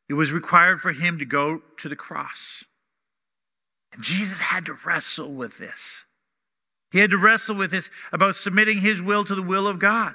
it 0.09 0.15
was 0.15 0.33
required 0.33 0.81
for 0.81 0.91
him 0.91 1.17
to 1.21 1.25
go 1.25 1.63
to 1.77 1.89
the 1.89 1.95
cross. 1.95 2.65
And 3.93 4.03
Jesus 4.03 4.41
had 4.41 4.67
to 4.67 4.77
wrestle 4.85 5.33
with 5.33 5.59
this. 5.59 6.07
He 6.91 6.99
had 6.99 7.13
to 7.13 7.19
wrestle 7.19 7.55
with 7.55 7.71
this 7.71 7.89
about 8.11 8.35
submitting 8.35 8.79
his 8.79 9.01
will 9.01 9.23
to 9.23 9.37
the 9.37 9.45
will 9.45 9.69
of 9.69 9.79
God. 9.79 10.15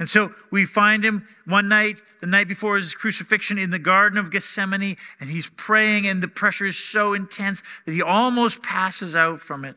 And 0.00 0.08
so 0.08 0.34
we 0.50 0.64
find 0.64 1.04
him 1.04 1.28
one 1.44 1.68
night, 1.68 2.02
the 2.20 2.26
night 2.26 2.48
before 2.48 2.74
his 2.74 2.92
crucifixion, 2.92 3.56
in 3.56 3.70
the 3.70 3.78
Garden 3.78 4.18
of 4.18 4.32
Gethsemane, 4.32 4.96
and 5.20 5.30
he's 5.30 5.48
praying, 5.48 6.08
and 6.08 6.20
the 6.20 6.26
pressure 6.26 6.66
is 6.66 6.76
so 6.76 7.12
intense 7.14 7.62
that 7.86 7.92
he 7.92 8.02
almost 8.02 8.64
passes 8.64 9.14
out 9.14 9.38
from 9.38 9.64
it. 9.64 9.76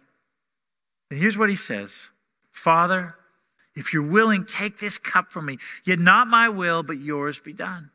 And 1.12 1.20
here's 1.20 1.38
what 1.38 1.52
he 1.52 1.56
says 1.56 2.10
Father, 2.52 3.18
if 3.76 3.94
you're 3.94 4.04
willing, 4.04 4.46
take 4.46 4.80
this 4.80 4.98
cup 4.98 5.32
from 5.32 5.48
me. 5.48 5.58
Yet 5.84 6.00
not 6.00 6.28
my 6.28 6.50
will, 6.50 6.84
but 6.84 6.98
yours 6.98 7.40
be 7.40 7.54
done. 7.54 7.92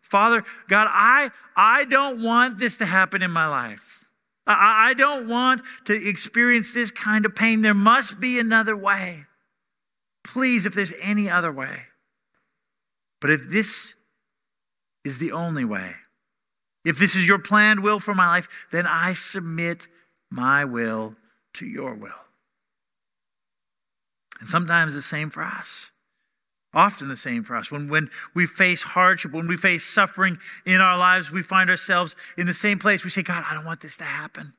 Father, 0.00 0.44
God, 0.68 0.86
I, 0.90 1.30
I 1.56 1.84
don't 1.84 2.22
want 2.22 2.58
this 2.58 2.78
to 2.78 2.86
happen 2.86 3.22
in 3.22 3.30
my 3.32 3.48
life. 3.48 4.04
I, 4.46 4.90
I 4.90 4.94
don't 4.94 5.28
want 5.28 5.62
to 5.86 6.08
experience 6.08 6.72
this 6.72 6.92
kind 6.92 7.26
of 7.26 7.34
pain. 7.34 7.62
There 7.62 7.74
must 7.74 8.20
be 8.20 8.38
another 8.38 8.76
way. 8.76 9.24
Please, 10.22 10.64
if 10.64 10.74
there's 10.74 10.94
any 11.02 11.28
other 11.28 11.50
way. 11.50 11.82
But 13.20 13.30
if 13.30 13.48
this 13.48 13.96
is 15.04 15.18
the 15.18 15.32
only 15.32 15.64
way, 15.64 15.94
if 16.84 16.98
this 16.98 17.16
is 17.16 17.26
your 17.26 17.40
planned 17.40 17.80
will 17.80 17.98
for 17.98 18.14
my 18.14 18.28
life, 18.28 18.68
then 18.70 18.86
I 18.86 19.14
submit 19.14 19.88
my 20.30 20.64
will 20.64 21.16
to 21.54 21.66
your 21.66 21.94
will. 21.94 22.25
And 24.40 24.48
sometimes 24.48 24.94
the 24.94 25.02
same 25.02 25.30
for 25.30 25.42
us. 25.42 25.90
Often 26.74 27.08
the 27.08 27.16
same 27.16 27.42
for 27.42 27.56
us. 27.56 27.70
When, 27.70 27.88
when 27.88 28.10
we 28.34 28.46
face 28.46 28.82
hardship, 28.82 29.32
when 29.32 29.48
we 29.48 29.56
face 29.56 29.84
suffering 29.84 30.38
in 30.66 30.80
our 30.80 30.98
lives, 30.98 31.32
we 31.32 31.42
find 31.42 31.70
ourselves 31.70 32.14
in 32.36 32.46
the 32.46 32.54
same 32.54 32.78
place. 32.78 33.02
We 33.02 33.10
say, 33.10 33.22
God, 33.22 33.44
I 33.48 33.54
don't 33.54 33.64
want 33.64 33.80
this 33.80 33.96
to 33.96 34.04
happen. 34.04 34.52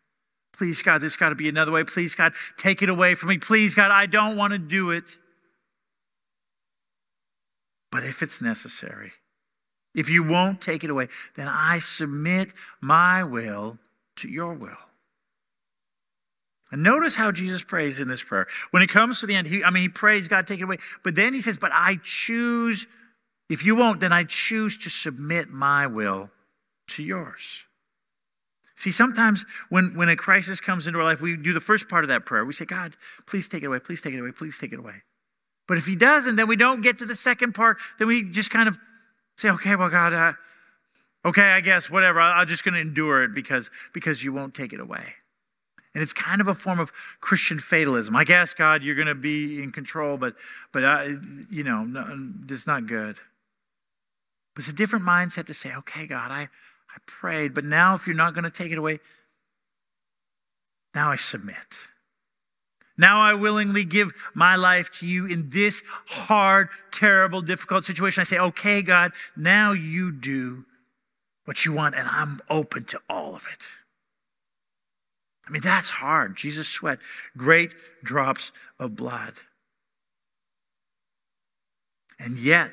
Please, 0.58 0.82
God, 0.82 1.02
there's 1.02 1.18
got 1.18 1.30
to 1.30 1.36
be 1.36 1.48
another 1.48 1.72
way. 1.72 1.84
Please, 1.84 2.16
God, 2.16 2.34
take 2.58 2.82
it 2.82 2.90
away 2.90 3.14
from 3.14 3.30
me. 3.30 3.38
Please, 3.38 3.76
God, 3.76 3.92
I 3.92 4.08
don't 4.08 4.36
want 4.36 4.54
to 4.54 4.60
do 4.60 4.90
it. 4.90 5.18
But 7.92 8.04
if 8.04 8.24
it's 8.24 8.42
necessary, 8.42 9.14
if 9.94 10.10
you 10.10 10.24
won't 10.24 10.60
take 10.60 10.84
it 10.84 10.90
away, 10.90 11.10
then 11.36 11.48
I 11.48 11.78
submit 11.80 12.54
my 12.82 13.24
will 13.24 13.78
to 14.18 14.28
your 14.28 14.54
will. 14.54 14.78
And 16.72 16.84
notice 16.84 17.16
how 17.16 17.32
Jesus 17.32 17.64
prays 17.64 18.00
in 18.00 18.08
this 18.08 18.22
prayer. 18.22 18.48
When 18.72 18.84
it 18.84 18.90
comes 18.90 19.20
to 19.22 19.26
the 19.26 19.36
end, 19.36 19.48
he, 19.48 19.64
I 19.64 19.70
mean, 19.70 19.84
he 19.84 19.90
prays, 19.90 20.28
God, 20.28 20.48
take 20.48 20.60
it 20.60 20.64
away. 20.64 20.78
But 21.04 21.16
then 21.16 21.34
he 21.34 21.42
says, 21.42 21.58
But 21.58 21.72
I 21.74 22.00
choose, 22.04 22.88
if 23.50 23.64
you 23.64 23.76
won't, 23.76 24.00
then 24.00 24.12
I 24.12 24.24
choose 24.24 24.78
to 24.80 24.90
submit 24.90 25.50
my 25.50 25.88
will 25.88 26.30
to 26.90 27.04
yours. 27.04 27.66
See, 28.76 28.92
sometimes 28.92 29.44
when, 29.70 29.96
when 29.96 30.10
a 30.10 30.16
crisis 30.16 30.60
comes 30.60 30.86
into 30.86 31.00
our 31.00 31.06
life, 31.06 31.22
we 31.22 31.36
do 31.36 31.54
the 31.54 31.60
first 31.60 31.90
part 31.90 32.04
of 32.04 32.10
that 32.10 32.26
prayer. 32.26 32.46
We 32.46 32.54
say, 32.54 32.66
God, 32.66 32.96
please 33.26 33.48
take 33.48 33.64
it 33.64 33.66
away, 33.66 33.80
please 33.80 34.02
take 34.02 34.14
it 34.14 34.20
away, 34.20 34.32
please 34.32 34.60
take 34.60 34.72
it 34.72 34.80
away. 34.80 35.02
But 35.68 35.78
if 35.78 35.86
he 35.86 35.96
doesn't, 35.96 36.36
then 36.36 36.48
we 36.48 36.56
don't 36.56 36.82
get 36.82 37.00
to 37.00 37.06
the 37.06 37.16
second 37.16 37.54
part. 37.54 37.80
Then 37.98 38.08
we 38.08 38.30
just 38.30 38.52
kind 38.52 38.70
of 38.70 38.78
Say, 39.38 39.52
okay, 39.52 39.76
well, 39.76 39.90
God, 39.90 40.14
uh, 40.14 40.34
okay, 41.24 41.52
I 41.52 41.62
guess, 41.62 41.92
whatever. 41.92 42.20
I'm 42.20 42.48
just 42.48 42.64
going 42.64 42.74
to 42.74 42.82
endure 42.82 43.24
it 43.24 43.36
because, 43.36 43.70
because 43.94 44.24
you 44.24 44.34
won't 44.34 44.56
take 44.56 44.74
it 44.74 44.80
away. 44.80 45.14
And 45.94 46.04
it's 46.04 46.14
kind 46.14 46.42
of 46.42 46.48
a 46.48 46.54
form 46.54 46.80
of 46.80 46.92
Christian 47.22 47.60
fatalism. 47.60 48.16
I 48.16 48.24
guess, 48.24 48.54
God, 48.54 48.84
you're 48.84 48.96
going 48.96 49.08
to 49.08 49.16
be 49.16 49.62
in 49.64 49.72
control, 49.72 50.18
but, 50.18 50.36
but 50.72 50.84
uh, 50.84 51.08
you 51.50 51.64
know, 51.64 51.84
no, 51.84 52.34
is 52.50 52.68
not 52.68 52.86
good. 52.86 53.18
But 54.54 54.64
it's 54.64 54.72
a 54.72 54.76
different 54.76 55.06
mindset 55.06 55.46
to 55.48 55.54
say, 55.54 55.74
okay, 55.76 56.06
God, 56.06 56.32
I, 56.32 56.42
I 56.42 56.98
prayed, 57.06 57.54
but 57.54 57.64
now 57.64 57.96
if 57.96 58.06
you're 58.06 58.16
not 58.16 58.34
going 58.34 58.44
to 58.44 58.52
take 58.52 58.72
it 58.72 58.78
away, 58.78 59.00
now 60.94 61.12
I 61.12 61.16
submit. 61.16 61.88
Now 62.98 63.22
I 63.22 63.36
willingly 63.36 63.86
give 63.86 64.12
my 64.34 64.56
life 64.56 64.92
to 65.00 65.08
you 65.08 65.28
in 65.28 65.50
this 65.52 65.84
hard, 66.08 66.70
terrible, 66.92 67.42
difficult 67.42 67.84
situation. 67.84 68.22
I 68.22 68.24
say, 68.24 68.40
okay, 68.40 68.82
God, 68.82 69.12
now 69.36 69.72
you 69.72 70.12
do 70.12 70.66
what 71.46 71.64
you 71.64 71.74
want, 71.74 71.96
and 71.96 72.08
I'm 72.08 72.42
open 72.50 72.84
to 72.86 73.00
all 73.08 73.36
of 73.36 73.48
it. 73.54 73.64
I 75.48 75.52
mean, 75.52 75.62
that's 75.62 75.90
hard. 75.92 76.36
Jesus 76.36 76.68
sweat 76.68 77.00
great 77.38 77.74
drops 78.04 78.52
of 78.80 78.96
blood. 78.96 79.34
And 82.20 82.38
yet, 82.38 82.72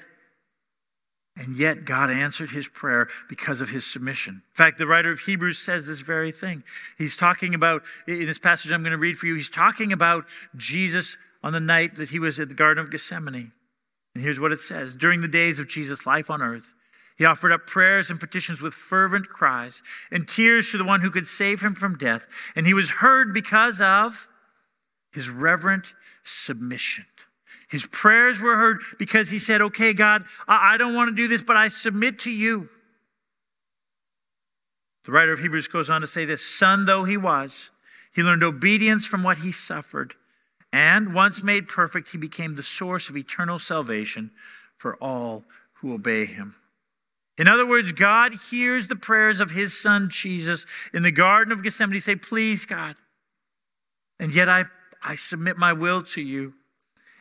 and 1.37 1.57
yet, 1.57 1.85
God 1.85 2.11
answered 2.11 2.51
his 2.51 2.69
prayer 2.69 3.09
because 3.29 3.61
of 3.61 3.71
his 3.71 3.85
submission. 3.85 4.35
In 4.35 4.55
fact, 4.55 4.79
the 4.79 4.87
writer 4.87 5.11
of 5.11 5.21
Hebrews 5.21 5.59
says 5.59 5.87
this 5.87 6.01
very 6.01 6.31
thing. 6.31 6.63
He's 6.97 7.17
talking 7.17 7.55
about, 7.55 7.83
in 8.07 8.27
this 8.27 8.39
passage 8.39 8.71
I'm 8.71 8.83
going 8.83 8.93
to 8.93 8.99
read 8.99 9.19
for 9.19 9.27
you, 9.27 9.35
he's 9.35 9.49
talking 9.49 9.93
about 9.93 10.27
Jesus 10.57 11.17
on 11.43 11.53
the 11.53 11.61
night 11.61 11.97
that 11.97 12.11
he 12.11 12.21
was 12.21 12.39
at 12.39 12.49
the 12.49 12.55
Garden 12.55 12.83
of 12.83 12.91
Gethsemane. 12.91 13.53
And 14.15 14.23
here's 14.23 14.39
what 14.39 14.53
it 14.53 14.61
says 14.61 14.95
During 14.95 15.23
the 15.23 15.29
days 15.29 15.59
of 15.59 15.69
Jesus' 15.69 16.07
life 16.07 16.31
on 16.31 16.41
earth, 16.41 16.73
he 17.17 17.25
offered 17.25 17.53
up 17.53 17.67
prayers 17.67 18.11
and 18.11 18.19
petitions 18.19 18.61
with 18.61 18.75
fervent 18.75 19.29
cries 19.29 19.83
and 20.11 20.27
tears 20.27 20.71
to 20.71 20.79
the 20.79 20.85
one 20.85 21.01
who 21.01 21.11
could 21.11 21.27
save 21.27 21.61
him 21.63 21.75
from 21.75 21.97
death. 21.97 22.27
And 22.57 22.67
he 22.67 22.75
was 22.75 22.91
heard 22.91 23.33
because 23.33 23.81
of 23.81 24.29
his 25.13 25.31
reverent 25.31 25.95
submission. 26.25 27.07
His 27.69 27.87
prayers 27.87 28.41
were 28.41 28.57
heard 28.57 28.81
because 28.99 29.31
he 29.31 29.39
said, 29.39 29.63
Okay, 29.63 29.93
God, 29.93 30.25
I 30.49 30.77
don't 30.77 30.95
want 30.95 31.11
to 31.11 31.15
do 31.15 31.29
this, 31.29 31.43
but 31.43 31.57
I 31.57 31.69
submit 31.69 32.19
to 32.21 32.31
you. 32.31 32.69
The 35.05 35.13
writer 35.13 35.33
of 35.33 35.41
Hebrews 35.41 35.69
goes 35.69 35.91
on 35.91 36.01
to 36.01 36.07
say 36.07 36.25
this 36.25 36.45
Son 36.45 36.85
though 36.85 37.05
he 37.05 37.17
was, 37.17 37.71
he 38.13 38.23
learned 38.23 38.43
obedience 38.43 39.07
from 39.07 39.23
what 39.23 39.39
he 39.39 39.53
suffered. 39.53 40.15
And 40.73 41.15
once 41.15 41.45
made 41.45 41.69
perfect, 41.69 42.11
he 42.11 42.19
became 42.19 42.57
the 42.57 42.65
source 42.65 43.09
of 43.09 43.17
eternal 43.17 43.61
salvation 43.61 44.33
for 44.77 44.97
all 44.97 45.45
who 45.75 45.95
obey 45.95 46.25
him. 46.27 46.57
In 47.37 47.49
other 47.49 47.67
words, 47.67 47.93
God 47.93 48.33
hears 48.51 48.89
the 48.89 48.97
prayers 48.97 49.41
of 49.41 49.51
his 49.51 49.79
son 49.79 50.09
Jesus 50.09 50.67
in 50.93 51.03
the 51.03 51.11
Garden 51.11 51.53
of 51.53 51.63
Gethsemane 51.63 52.01
say, 52.01 52.17
Please, 52.17 52.65
God. 52.65 52.97
And 54.21 54.33
yet 54.33 54.49
I, 54.49 54.65
I 55.03 55.17
submit 55.17 55.57
my 55.57 55.73
will 55.73 56.03
to 56.03 56.23
you. 56.23 56.55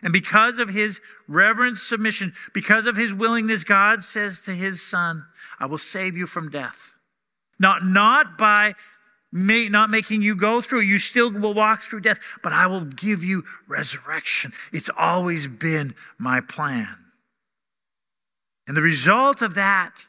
And 0.04 0.14
because 0.14 0.60
of 0.60 0.70
his 0.70 1.00
reverent 1.28 1.78
submission, 1.78 2.34
because 2.54 2.86
of 2.86 2.98
his 2.98 3.14
willingness, 3.14 3.64
God 3.64 4.04
says 4.04 4.42
to 4.42 4.52
his 4.52 4.82
son, 4.82 5.26
I 5.60 5.66
will 5.66 5.78
save 5.78 6.18
you 6.18 6.28
from 6.28 6.50
death. 6.50 6.98
Not, 7.58 7.86
not 7.86 8.38
by 8.38 8.76
may, 9.32 9.70
not 9.70 9.90
making 9.90 10.22
you 10.22 10.36
go 10.36 10.62
through, 10.62 10.82
you 10.82 11.00
still 11.00 11.32
will 11.32 11.54
walk 11.54 11.82
through 11.82 12.02
death, 12.02 12.20
but 12.44 12.52
I 12.52 12.68
will 12.68 12.86
give 12.86 13.24
you 13.24 13.44
resurrection. 13.68 14.52
It's 14.74 14.90
always 14.98 15.48
been 15.48 15.96
my 16.20 16.42
plan. 16.42 17.03
And 18.68 18.78
the 18.78 18.82
result 18.82 19.42
of 19.42 19.56
that 19.56 20.06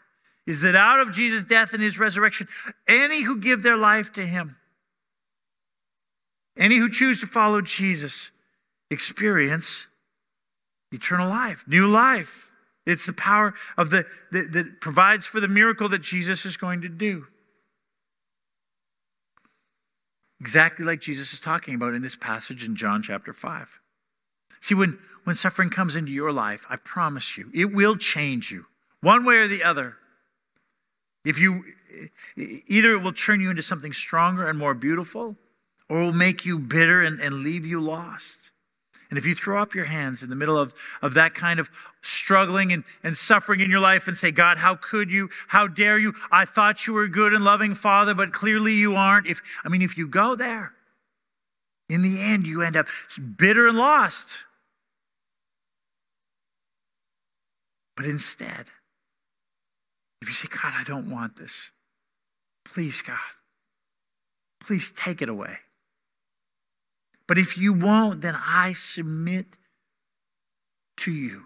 is 0.47 0.61
that 0.61 0.77
out 0.77 1.01
of 1.01 1.13
Jesus' 1.13 1.45
death 1.45 1.73
and 1.73 1.83
his 1.83 1.99
resurrection, 1.99 2.49
any 2.87 3.23
who 3.23 3.39
give 3.39 3.63
their 3.63 3.77
life 3.77 4.13
to 4.13 4.27
him, 4.27 4.57
any 6.57 6.77
who 6.77 6.89
choose 6.89 7.21
to 7.21 7.27
follow 7.27 7.61
Jesus, 7.61 8.31
experience 8.91 9.87
eternal 10.93 11.29
life, 11.29 11.65
new 11.67 11.89
life. 11.89 12.53
It's 12.87 13.07
the 13.07 13.13
power 13.13 13.55
of 13.77 13.91
the 13.91 14.05
that, 14.31 14.53
that 14.53 14.81
provides 14.81 15.27
for 15.27 15.41
the 15.41 15.49
miracle 15.49 15.89
that 15.89 16.03
Jesus 16.03 16.45
is 16.45 16.57
going 16.57 16.83
to 16.83 16.89
do. 16.89 17.27
Exactly 20.39 20.85
like 20.85 21.01
Jesus 21.01 21.33
is 21.33 21.41
talking 21.41 21.75
about 21.75 21.95
in 21.95 22.03
this 22.03 22.17
passage 22.17 22.67
in 22.67 22.77
John 22.77 23.03
chapter 23.03 23.33
5. 23.33 23.81
See, 24.61 24.75
when, 24.75 24.99
when 25.25 25.37
suffering 25.37 25.71
comes 25.71 25.97
into 25.97 26.13
your 26.13 26.33
life, 26.33 26.67
I 26.69 26.77
promise 26.77 27.37
you, 27.37 27.51
it 27.55 27.73
will 27.73 27.97
change 27.97 28.51
you, 28.51 28.67
one 29.01 29.25
way 29.25 29.37
or 29.37 29.49
the 29.49 29.65
other. 29.65 29.97
If 31.25 31.39
you 31.39 31.65
either 32.37 32.93
it 32.93 33.03
will 33.03 33.13
turn 33.13 33.41
you 33.41 33.51
into 33.51 33.63
something 33.63 33.93
stronger 33.93 34.49
and 34.49 34.59
more 34.59 34.75
beautiful, 34.75 35.37
or 35.89 36.01
it 36.01 36.05
will 36.05 36.13
make 36.13 36.45
you 36.45 36.59
bitter 36.59 37.03
and, 37.03 37.21
and 37.21 37.43
leave 37.43 37.65
you 37.65 37.81
lost. 37.81 38.51
And 39.11 39.19
if 39.19 39.27
you 39.27 39.35
throw 39.35 39.63
up 39.63 39.75
your 39.75 39.85
hands 39.85 40.23
in 40.23 40.31
the 40.31 40.37
middle 40.37 40.59
of, 40.59 40.75
of 41.01 41.15
that 41.15 41.35
kind 41.35 41.61
of 41.61 41.71
struggling 42.03 42.73
and, 42.73 42.85
and 43.03 43.17
suffering 43.17 43.61
in 43.61 43.71
your 43.71 43.81
life 43.81 44.09
and 44.09 44.17
say, 44.17 44.31
God, 44.31 44.59
how 44.59 44.75
could 44.75 45.11
you? 45.11 45.31
How 45.49 45.69
dare 45.69 45.99
you? 45.99 46.15
I 46.33 46.45
thought 46.45 46.87
you 46.87 46.95
were 46.95 47.07
good 47.07 47.33
and 47.33 47.45
loving 47.45 47.75
father, 47.75 48.15
but 48.15 48.33
clearly 48.33 48.73
you 48.73 48.97
aren't. 48.97 49.27
If, 49.27 49.41
I 49.65 49.69
mean, 49.69 49.83
if 49.83 49.97
you 49.97 50.09
go 50.09 50.35
there, 50.35 50.73
in 51.89 52.03
the 52.03 52.21
end, 52.21 52.47
you 52.47 52.63
end 52.63 52.77
up 52.77 52.87
bitter 53.37 53.69
and 53.69 53.77
lost. 53.77 54.43
But 57.97 58.07
instead, 58.07 58.71
if 60.21 60.29
you 60.29 60.35
say, 60.35 60.49
God, 60.49 60.73
I 60.75 60.85
don't 60.85 61.11
want 61.11 61.37
this, 61.37 61.71
please, 62.65 63.03
God, 63.03 63.19
please 64.61 64.93
take 64.93 65.23
it 65.23 65.29
away. 65.29 65.59
But 67.27 67.39
if 67.39 67.57
you 67.57 67.73
won't, 67.73 68.21
then 68.21 68.35
I 68.37 68.73
submit 68.73 69.57
to 70.99 71.13
you. 71.13 71.45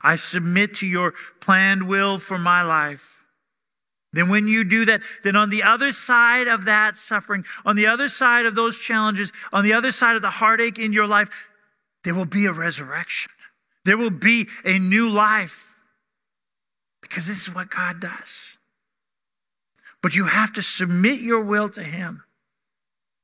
I 0.00 0.16
submit 0.16 0.74
to 0.76 0.86
your 0.86 1.12
planned 1.40 1.88
will 1.88 2.18
for 2.18 2.38
my 2.38 2.62
life. 2.62 3.22
Then, 4.12 4.30
when 4.30 4.48
you 4.48 4.64
do 4.64 4.86
that, 4.86 5.02
then 5.22 5.36
on 5.36 5.50
the 5.50 5.62
other 5.62 5.92
side 5.92 6.46
of 6.46 6.64
that 6.64 6.96
suffering, 6.96 7.44
on 7.64 7.76
the 7.76 7.86
other 7.86 8.08
side 8.08 8.46
of 8.46 8.54
those 8.54 8.78
challenges, 8.78 9.32
on 9.52 9.64
the 9.64 9.74
other 9.74 9.90
side 9.90 10.16
of 10.16 10.22
the 10.22 10.30
heartache 10.30 10.78
in 10.78 10.94
your 10.94 11.06
life, 11.06 11.50
there 12.04 12.14
will 12.14 12.24
be 12.24 12.46
a 12.46 12.52
resurrection. 12.52 13.30
There 13.84 13.96
will 13.96 14.10
be 14.10 14.48
a 14.64 14.78
new 14.78 15.08
life. 15.08 15.76
Because 17.00 17.26
this 17.26 17.48
is 17.48 17.54
what 17.54 17.70
God 17.70 18.00
does. 18.00 18.58
But 20.02 20.14
you 20.14 20.26
have 20.26 20.52
to 20.54 20.62
submit 20.62 21.20
your 21.20 21.40
will 21.40 21.68
to 21.70 21.82
Him. 21.82 22.24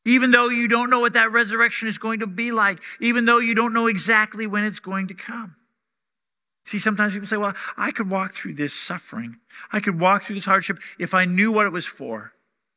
Even 0.07 0.31
though 0.31 0.49
you 0.49 0.69
don't 0.69 0.91
know 0.91 1.01
what 1.01 1.15
that 1.15 1.33
resurrection 1.33 1.89
is 1.89 1.99
going 1.99 2.21
to 2.21 2.27
be 2.27 2.53
like, 2.53 2.83
even 3.01 3.25
though 3.25 3.39
you 3.39 3.55
don't 3.55 3.73
know 3.73 3.87
exactly 3.87 4.47
when 4.47 4.65
it's 4.65 4.81
going 4.81 5.09
to 5.09 5.15
come. 5.15 5.57
See, 6.65 6.79
sometimes 6.79 7.13
people 7.13 7.29
say, 7.29 7.37
well, 7.37 7.55
I 7.77 7.91
could 7.91 8.11
walk 8.11 8.33
through 8.33 8.55
this 8.55 8.75
suffering. 8.75 9.37
I 9.73 9.81
could 9.81 10.01
walk 10.01 10.25
through 10.25 10.37
this 10.37 10.47
hardship 10.47 10.79
if 10.99 11.15
I 11.15 11.27
knew 11.27 11.53
what 11.53 11.67
it 11.67 11.73
was 11.73 11.87
for. 11.87 12.33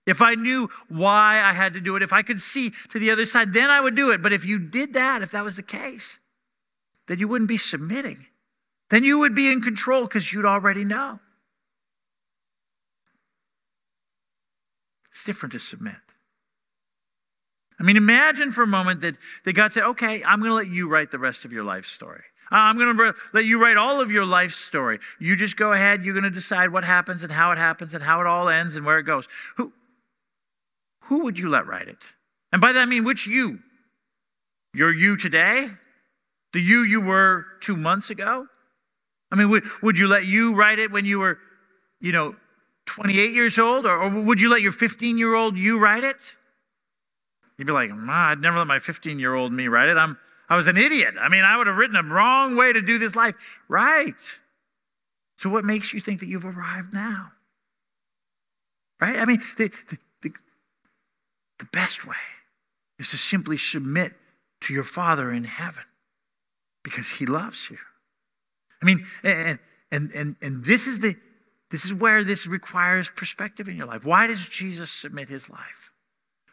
If 0.05 0.21
I 0.21 0.35
knew 0.35 0.69
why 0.87 1.41
I 1.41 1.53
had 1.53 1.73
to 1.73 1.81
do 1.81 1.95
it, 1.95 2.03
if 2.03 2.13
I 2.13 2.21
could 2.21 2.39
see 2.39 2.71
to 2.89 2.99
the 2.99 3.11
other 3.11 3.25
side, 3.25 3.53
then 3.53 3.69
I 3.69 3.81
would 3.81 3.95
do 3.95 4.11
it. 4.11 4.21
But 4.21 4.33
if 4.33 4.45
you 4.45 4.59
did 4.59 4.93
that, 4.93 5.21
if 5.21 5.31
that 5.31 5.43
was 5.43 5.57
the 5.57 5.63
case, 5.63 6.19
then 7.07 7.19
you 7.19 7.27
wouldn't 7.27 7.49
be 7.49 7.57
submitting. 7.57 8.25
Then 8.89 9.03
you 9.03 9.19
would 9.19 9.35
be 9.35 9.51
in 9.51 9.61
control 9.61 10.03
because 10.03 10.31
you'd 10.31 10.45
already 10.45 10.85
know. 10.85 11.19
It's 15.11 15.25
different 15.25 15.53
to 15.53 15.59
submit. 15.59 15.95
I 17.79 17.83
mean, 17.83 17.97
imagine 17.97 18.51
for 18.51 18.63
a 18.63 18.67
moment 18.67 19.01
that, 19.01 19.17
that 19.43 19.53
God 19.53 19.71
said, 19.71 19.83
okay, 19.83 20.23
I'm 20.23 20.39
going 20.39 20.49
to 20.49 20.55
let 20.55 20.67
you 20.67 20.87
write 20.87 21.11
the 21.11 21.19
rest 21.19 21.45
of 21.45 21.53
your 21.53 21.63
life 21.63 21.85
story. 21.85 22.23
I'm 22.49 22.77
going 22.77 22.95
to 22.95 23.13
let 23.33 23.45
you 23.45 23.61
write 23.61 23.77
all 23.77 23.99
of 24.01 24.09
your 24.09 24.25
life 24.25 24.51
story. 24.51 24.99
You 25.19 25.35
just 25.35 25.57
go 25.57 25.73
ahead. 25.73 26.05
You're 26.05 26.13
going 26.13 26.23
to 26.23 26.29
decide 26.29 26.71
what 26.71 26.85
happens 26.85 27.23
and 27.23 27.31
how 27.31 27.51
it 27.51 27.57
happens 27.57 27.93
and 27.93 28.03
how 28.03 28.21
it 28.21 28.27
all 28.27 28.47
ends 28.47 28.75
and 28.75 28.85
where 28.85 28.99
it 28.99 29.03
goes. 29.03 29.27
Who, 29.57 29.73
who 31.01 31.23
would 31.23 31.37
you 31.37 31.49
let 31.49 31.67
write 31.67 31.87
it? 31.87 32.03
And 32.51 32.61
by 32.61 32.71
that 32.71 32.81
I 32.81 32.85
mean, 32.85 33.03
which 33.03 33.27
you? 33.27 33.59
Your 34.73 34.93
you 34.93 35.17
today? 35.17 35.71
The 36.57 36.63
you 36.63 36.79
you 36.79 37.01
were 37.01 37.45
two 37.61 37.77
months 37.77 38.09
ago? 38.09 38.47
I 39.31 39.35
mean, 39.35 39.47
would, 39.51 39.63
would 39.83 39.99
you 39.99 40.07
let 40.07 40.25
you 40.25 40.55
write 40.55 40.79
it 40.79 40.89
when 40.89 41.05
you 41.05 41.19
were, 41.19 41.37
you 42.01 42.11
know, 42.11 42.35
28 42.87 43.31
years 43.31 43.59
old? 43.59 43.85
Or, 43.85 43.95
or 44.01 44.09
would 44.09 44.41
you 44.41 44.49
let 44.49 44.63
your 44.63 44.71
15 44.71 45.19
year 45.19 45.35
old 45.35 45.55
you 45.55 45.77
write 45.77 46.03
it? 46.03 46.35
You'd 47.59 47.67
be 47.67 47.73
like, 47.73 47.91
I'd 47.91 48.41
never 48.41 48.57
let 48.57 48.65
my 48.65 48.79
15 48.79 49.19
year 49.19 49.35
old 49.35 49.53
me 49.53 49.67
write 49.67 49.87
it. 49.87 49.97
I'm, 49.97 50.17
I 50.49 50.55
was 50.55 50.65
an 50.65 50.77
idiot. 50.77 51.13
I 51.21 51.29
mean, 51.29 51.43
I 51.43 51.57
would 51.57 51.67
have 51.67 51.77
written 51.77 51.95
a 51.95 52.01
wrong 52.01 52.55
way 52.55 52.73
to 52.73 52.81
do 52.81 52.97
this 52.97 53.15
life. 53.15 53.35
Right. 53.67 54.19
So, 55.35 55.51
what 55.51 55.63
makes 55.63 55.93
you 55.93 55.99
think 55.99 56.21
that 56.21 56.27
you've 56.27 56.43
arrived 56.43 56.91
now? 56.91 57.33
Right? 58.99 59.19
I 59.19 59.25
mean, 59.25 59.43
the, 59.57 59.67
the, 59.67 59.97
the, 60.23 60.31
the 61.59 61.65
best 61.71 62.07
way 62.07 62.15
is 62.97 63.11
to 63.11 63.17
simply 63.17 63.57
submit 63.57 64.13
to 64.61 64.73
your 64.73 64.83
Father 64.83 65.31
in 65.31 65.43
heaven 65.43 65.83
because 66.87 67.09
He 67.09 67.25
loves 67.25 67.69
you. 67.69 67.77
I 68.81 68.85
mean, 68.85 69.05
and, 69.21 69.59
and, 69.91 70.11
and, 70.15 70.35
and 70.41 70.63
this 70.63 70.87
is 70.87 71.01
the 71.01 71.17
this 71.69 71.83
is 71.83 71.93
where 71.93 72.23
this 72.23 72.47
requires 72.47 73.09
perspective 73.09 73.67
in 73.67 73.75
your 73.75 73.87
life. 73.87 74.05
Why 74.05 74.25
does 74.25 74.45
Jesus 74.45 74.89
submit 74.89 75.27
his 75.27 75.49
life? 75.49 75.91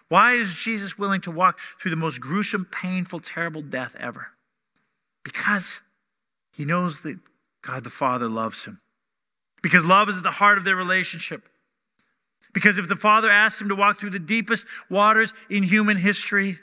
Why 0.08 0.32
is 0.32 0.56
Jesus 0.56 0.98
willing 0.98 1.20
to 1.20 1.30
walk 1.30 1.60
through 1.80 1.92
the 1.92 1.96
most 1.96 2.20
gruesome, 2.20 2.66
painful, 2.72 3.20
terrible 3.20 3.62
death 3.62 3.94
ever? 4.00 4.32
Because 5.22 5.82
he 6.52 6.64
knows 6.64 7.02
that 7.02 7.20
God 7.62 7.84
the 7.84 7.90
Father 7.90 8.28
loves 8.28 8.64
him. 8.64 8.80
Because 9.62 9.86
love 9.86 10.08
is 10.08 10.16
at 10.16 10.24
the 10.24 10.32
heart 10.32 10.58
of 10.58 10.64
their 10.64 10.74
relationship. 10.74 11.44
Because 12.52 12.76
if 12.76 12.88
the 12.88 12.96
Father 12.96 13.30
asked 13.30 13.60
him 13.60 13.68
to 13.68 13.76
walk 13.76 14.00
through 14.00 14.10
the 14.10 14.18
deepest 14.18 14.66
waters 14.90 15.32
in 15.48 15.62
human 15.62 15.96
history, 15.96 16.58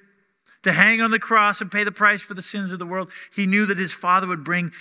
to 0.64 0.72
hang 0.72 1.02
on 1.02 1.12
the 1.12 1.20
cross 1.20 1.62
and 1.62 1.72
pay 1.72 1.84
the 1.84 1.92
price 1.92 2.22
for 2.22 2.34
the 2.34 2.42
sins 2.42 2.72
of 2.72 2.80
the 2.80 2.86
world, 2.86 3.10
he 3.36 3.46
knew 3.46 3.66
that 3.66 3.78
his 3.78 3.92
Father 3.92 4.28
would 4.28 4.44
bring, 4.44 4.72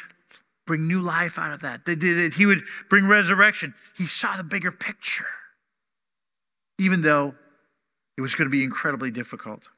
bring 0.66 0.86
new 0.86 1.00
life 1.00 1.38
out 1.38 1.52
of 1.52 1.62
that, 1.62 1.84
that, 1.86 2.34
he 2.36 2.46
would 2.46 2.62
bring 2.88 3.06
resurrection. 3.06 3.74
He 3.96 4.06
saw 4.06 4.36
the 4.36 4.44
bigger 4.44 4.70
picture, 4.70 5.26
even 6.78 7.02
though 7.02 7.34
it 8.16 8.20
was 8.20 8.34
going 8.34 8.46
to 8.46 8.52
be 8.52 8.64
incredibly 8.64 9.10
difficult. 9.10 9.68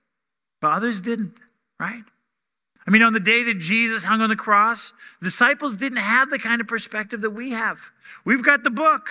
But 0.60 0.72
others 0.72 1.00
didn't, 1.02 1.34
right? 1.78 2.02
I 2.86 2.90
mean, 2.90 3.02
on 3.02 3.12
the 3.12 3.20
day 3.20 3.44
that 3.44 3.60
Jesus 3.60 4.04
hung 4.04 4.20
on 4.20 4.28
the 4.28 4.36
cross, 4.36 4.92
the 5.20 5.26
disciples 5.26 5.76
didn't 5.76 5.98
have 5.98 6.30
the 6.30 6.38
kind 6.38 6.60
of 6.60 6.66
perspective 6.66 7.20
that 7.20 7.30
we 7.30 7.50
have. 7.50 7.90
We've 8.24 8.42
got 8.42 8.64
the 8.64 8.70
book. 8.70 9.08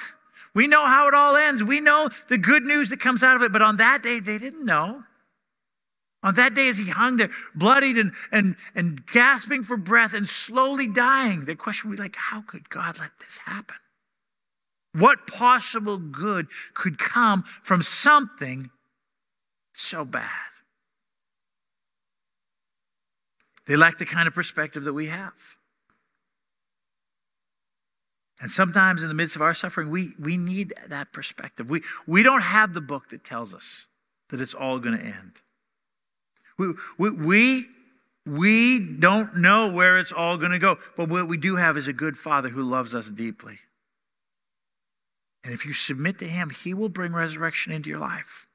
We 0.53 0.67
know 0.67 0.85
how 0.85 1.07
it 1.07 1.13
all 1.13 1.37
ends. 1.37 1.63
We 1.63 1.79
know 1.79 2.09
the 2.27 2.37
good 2.37 2.63
news 2.63 2.89
that 2.89 2.99
comes 2.99 3.23
out 3.23 3.37
of 3.37 3.41
it. 3.41 3.53
But 3.53 3.61
on 3.61 3.77
that 3.77 4.03
day, 4.03 4.19
they 4.19 4.37
didn't 4.37 4.65
know. 4.65 5.03
On 6.23 6.35
that 6.35 6.53
day, 6.53 6.69
as 6.69 6.77
he 6.77 6.89
hung 6.89 7.17
there, 7.17 7.31
bloodied 7.55 7.97
and, 7.97 8.11
and, 8.31 8.55
and 8.75 9.05
gasping 9.07 9.63
for 9.63 9.75
breath 9.75 10.13
and 10.13 10.27
slowly 10.27 10.87
dying, 10.87 11.45
the 11.45 11.55
question 11.55 11.89
would 11.89 11.97
be 11.97 12.03
like, 12.03 12.15
how 12.15 12.41
could 12.41 12.69
God 12.69 12.99
let 12.99 13.11
this 13.19 13.39
happen? 13.39 13.77
What 14.93 15.25
possible 15.25 15.97
good 15.97 16.47
could 16.73 16.99
come 16.99 17.43
from 17.43 17.81
something 17.81 18.69
so 19.73 20.05
bad. 20.05 20.29
They 23.67 23.75
lack 23.75 23.97
the 23.97 24.05
kind 24.05 24.27
of 24.27 24.33
perspective 24.33 24.83
that 24.83 24.93
we 24.93 25.07
have. 25.07 25.57
And 28.41 28.49
sometimes 28.49 29.03
in 29.03 29.07
the 29.07 29.13
midst 29.13 29.35
of 29.35 29.41
our 29.41 29.53
suffering, 29.53 29.89
we, 29.91 30.13
we 30.19 30.35
need 30.35 30.73
that 30.87 31.13
perspective. 31.13 31.69
We, 31.69 31.83
we 32.07 32.23
don't 32.23 32.41
have 32.41 32.73
the 32.73 32.81
book 32.81 33.09
that 33.09 33.23
tells 33.23 33.53
us 33.53 33.87
that 34.29 34.41
it's 34.41 34.55
all 34.55 34.79
going 34.79 34.97
to 34.97 35.03
end. 35.03 35.41
We, 36.97 37.09
we, 37.09 37.65
we, 38.25 38.79
don't 38.79 39.37
know 39.37 39.71
where 39.71 39.97
it's 39.97 40.11
all 40.11 40.37
going 40.37 40.51
to 40.51 40.59
go, 40.59 40.77
but 40.95 41.09
what 41.09 41.27
we 41.27 41.37
do 41.37 41.55
have 41.55 41.75
is 41.75 41.87
a 41.87 41.93
good 41.93 42.17
Father 42.17 42.49
who 42.49 42.61
loves 42.61 42.93
us 42.93 43.09
deeply. 43.09 43.59
And 45.43 45.53
if 45.53 45.65
you 45.65 45.73
submit 45.73 46.19
to 46.19 46.27
Him, 46.27 46.51
He 46.51 46.73
will 46.73 46.89
bring 46.89 47.13
resurrection 47.13 47.73
into 47.73 47.89
your 47.89 47.99
life. 47.99 48.47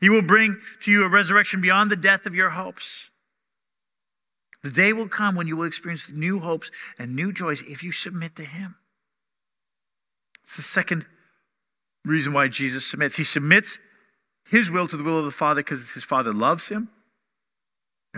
He 0.00 0.10
will 0.10 0.22
bring 0.22 0.58
to 0.82 0.90
you 0.90 1.04
a 1.04 1.08
resurrection 1.08 1.60
beyond 1.60 1.90
the 1.90 1.96
death 1.96 2.26
of 2.26 2.36
your 2.36 2.50
hopes. 2.50 3.10
The 4.62 4.70
day 4.70 4.92
will 4.92 5.08
come 5.08 5.34
when 5.34 5.46
you 5.46 5.56
will 5.56 5.64
experience 5.64 6.10
new 6.10 6.40
hopes 6.40 6.70
and 6.98 7.16
new 7.16 7.32
joys 7.32 7.62
if 7.62 7.82
you 7.82 7.92
submit 7.92 8.36
to 8.36 8.44
Him. 8.44 8.76
It's 10.42 10.56
the 10.56 10.62
second 10.62 11.06
reason 12.04 12.32
why 12.32 12.48
Jesus 12.48 12.86
submits. 12.86 13.16
He 13.16 13.24
submits 13.24 13.78
His 14.50 14.70
will 14.70 14.86
to 14.88 14.96
the 14.96 15.04
will 15.04 15.18
of 15.18 15.24
the 15.24 15.30
Father 15.30 15.62
because 15.62 15.94
His 15.94 16.04
Father 16.04 16.32
loves 16.32 16.68
Him 16.68 16.90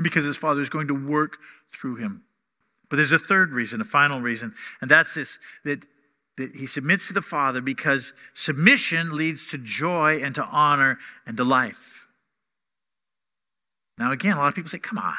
and 0.00 0.04
because 0.04 0.24
His 0.24 0.38
Father 0.38 0.62
is 0.62 0.70
going 0.70 0.88
to 0.88 0.94
work 0.94 1.36
through 1.70 1.96
Him. 1.96 2.22
But 2.88 2.96
there's 2.96 3.12
a 3.12 3.18
third 3.18 3.52
reason, 3.52 3.82
a 3.82 3.84
final 3.84 4.22
reason, 4.22 4.52
and 4.80 4.90
that's 4.90 5.14
this 5.14 5.38
that 5.64 5.86
that 6.38 6.56
he 6.56 6.64
submits 6.64 7.08
to 7.08 7.12
the 7.12 7.20
Father 7.20 7.60
because 7.60 8.14
submission 8.32 9.14
leads 9.14 9.50
to 9.50 9.58
joy 9.58 10.22
and 10.22 10.34
to 10.34 10.44
honor 10.44 10.96
and 11.26 11.36
to 11.36 11.44
life. 11.44 12.08
Now, 13.98 14.10
again, 14.10 14.38
a 14.38 14.40
lot 14.40 14.48
of 14.48 14.54
people 14.54 14.70
say, 14.70 14.78
come 14.78 14.96
on. 14.96 15.12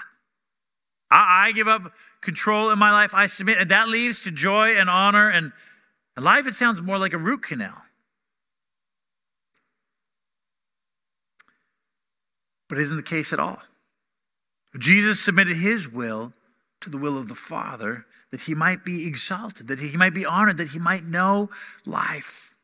I, 1.12 1.50
I 1.50 1.52
give 1.52 1.68
up 1.68 1.94
control 2.22 2.72
in 2.72 2.80
my 2.80 2.92
life, 2.92 3.14
I 3.14 3.28
submit, 3.28 3.60
and 3.60 3.70
that 3.70 3.88
leads 3.88 4.24
to 4.24 4.32
joy 4.32 4.70
and 4.70 4.90
honor 4.90 5.30
and, 5.30 5.52
and 6.16 6.26
life. 6.26 6.48
It 6.48 6.56
sounds 6.56 6.82
more 6.82 6.98
like 6.98 7.14
a 7.14 7.20
root 7.20 7.44
canal. 7.44 7.84
But 12.68 12.80
it 12.80 12.82
isn't 12.84 12.98
the 12.98 13.04
case 13.04 13.32
at 13.32 13.40
all. 13.40 13.60
Jesus 14.78 15.20
submitted 15.20 15.58
his 15.58 15.90
will 15.90 16.34
to 16.80 16.90
the 16.90 16.98
will 16.98 17.18
of 17.18 17.28
the 17.28 17.36
Father 17.36 18.06
that 18.32 18.42
he 18.42 18.56
might 18.56 18.86
be 18.86 19.06
exalted, 19.06 19.68
that 19.68 19.80
he 19.80 19.98
might 19.98 20.14
be 20.14 20.26
honored, 20.26 20.58
that 20.58 20.70
he 20.70 20.80
might 20.80 21.04
know 21.04 21.50
life. 21.86 22.56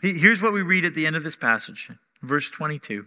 Here's 0.00 0.42
what 0.42 0.52
we 0.52 0.62
read 0.62 0.84
at 0.84 0.94
the 0.94 1.06
end 1.06 1.16
of 1.16 1.24
this 1.24 1.36
passage, 1.36 1.90
verse 2.22 2.50
22. 2.50 3.06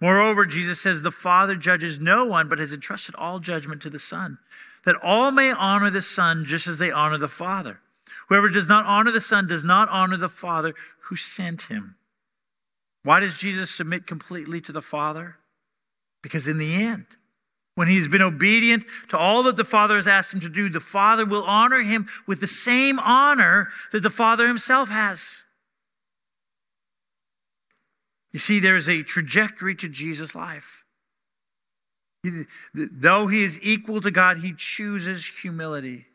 Moreover, 0.00 0.46
Jesus 0.46 0.80
says, 0.80 1.02
The 1.02 1.10
Father 1.10 1.54
judges 1.54 2.00
no 2.00 2.24
one, 2.24 2.48
but 2.48 2.58
has 2.58 2.72
entrusted 2.72 3.14
all 3.16 3.38
judgment 3.38 3.82
to 3.82 3.90
the 3.90 3.98
Son, 3.98 4.38
that 4.84 4.96
all 5.02 5.30
may 5.30 5.52
honor 5.52 5.90
the 5.90 6.00
Son 6.00 6.44
just 6.46 6.66
as 6.66 6.78
they 6.78 6.90
honor 6.90 7.18
the 7.18 7.28
Father. 7.28 7.80
Whoever 8.28 8.48
does 8.48 8.68
not 8.68 8.86
honor 8.86 9.10
the 9.10 9.20
Son 9.20 9.46
does 9.46 9.62
not 9.62 9.90
honor 9.90 10.16
the 10.16 10.28
Father 10.28 10.74
who 11.04 11.16
sent 11.16 11.62
him. 11.62 11.96
Why 13.02 13.20
does 13.20 13.38
Jesus 13.38 13.70
submit 13.70 14.06
completely 14.06 14.60
to 14.62 14.72
the 14.72 14.82
Father? 14.82 15.36
Because 16.22 16.46
in 16.48 16.58
the 16.58 16.74
end, 16.74 17.06
when 17.74 17.88
he's 17.88 18.08
been 18.08 18.20
obedient 18.22 18.84
to 19.08 19.16
all 19.16 19.42
that 19.44 19.56
the 19.56 19.64
Father 19.64 19.96
has 19.96 20.06
asked 20.06 20.34
him 20.34 20.40
to 20.40 20.48
do, 20.50 20.68
the 20.68 20.80
Father 20.80 21.24
will 21.24 21.44
honor 21.44 21.80
him 21.80 22.08
with 22.26 22.40
the 22.40 22.46
same 22.46 22.98
honor 22.98 23.68
that 23.92 24.02
the 24.02 24.10
Father 24.10 24.46
himself 24.46 24.90
has. 24.90 25.44
You 28.32 28.38
see, 28.38 28.60
there 28.60 28.76
is 28.76 28.88
a 28.88 29.02
trajectory 29.02 29.74
to 29.76 29.88
Jesus' 29.88 30.34
life. 30.34 30.84
Though 32.74 33.28
he 33.28 33.42
is 33.42 33.58
equal 33.62 34.00
to 34.02 34.10
God, 34.10 34.38
he 34.38 34.52
chooses 34.54 35.26
humility. 35.26 36.06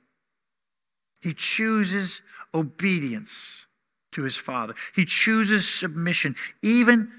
He 1.22 1.34
chooses 1.34 2.22
obedience 2.54 3.65
to 4.12 4.22
his 4.22 4.38
Father. 4.38 4.76
He 4.96 5.04
chooses 5.04 5.68
submission, 5.68 6.36
even 6.62 7.12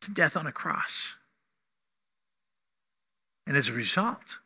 to 0.00 0.10
death 0.10 0.36
on 0.36 0.46
a 0.46 0.52
cross. 0.52 1.16
And 3.46 3.56
as 3.56 3.68
a 3.68 3.72
result, 3.72 4.38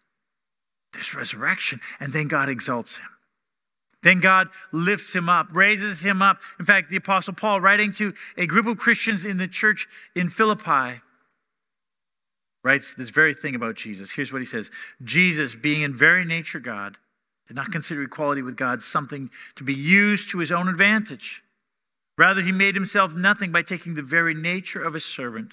there's 0.92 1.14
resurrection, 1.14 1.80
and 2.00 2.12
then 2.12 2.28
God 2.28 2.48
exalts 2.48 2.98
him. 2.98 3.08
Then 4.02 4.20
God 4.20 4.48
lifts 4.72 5.14
him 5.14 5.28
up, 5.28 5.48
raises 5.52 6.02
him 6.02 6.22
up. 6.22 6.38
In 6.58 6.64
fact, 6.64 6.90
the 6.90 6.96
Apostle 6.96 7.34
Paul, 7.34 7.60
writing 7.60 7.92
to 7.92 8.14
a 8.36 8.46
group 8.46 8.66
of 8.66 8.78
Christians 8.78 9.24
in 9.24 9.36
the 9.36 9.48
church 9.48 9.88
in 10.14 10.30
Philippi, 10.30 11.00
writes 12.62 12.94
this 12.94 13.10
very 13.10 13.34
thing 13.34 13.54
about 13.54 13.74
Jesus. 13.74 14.12
Here's 14.12 14.32
what 14.32 14.42
he 14.42 14.46
says 14.46 14.70
Jesus, 15.02 15.54
being 15.54 15.82
in 15.82 15.92
very 15.92 16.24
nature 16.24 16.60
God, 16.60 16.98
did 17.46 17.56
not 17.56 17.72
consider 17.72 18.02
equality 18.02 18.42
with 18.42 18.56
God 18.56 18.82
something 18.82 19.30
to 19.56 19.64
be 19.64 19.74
used 19.74 20.30
to 20.30 20.38
his 20.38 20.52
own 20.52 20.68
advantage. 20.68 21.42
Rather, 22.18 22.42
he 22.42 22.52
made 22.52 22.74
himself 22.74 23.14
nothing 23.14 23.52
by 23.52 23.62
taking 23.62 23.94
the 23.94 24.02
very 24.02 24.34
nature 24.34 24.82
of 24.82 24.94
a 24.94 25.00
servant 25.00 25.52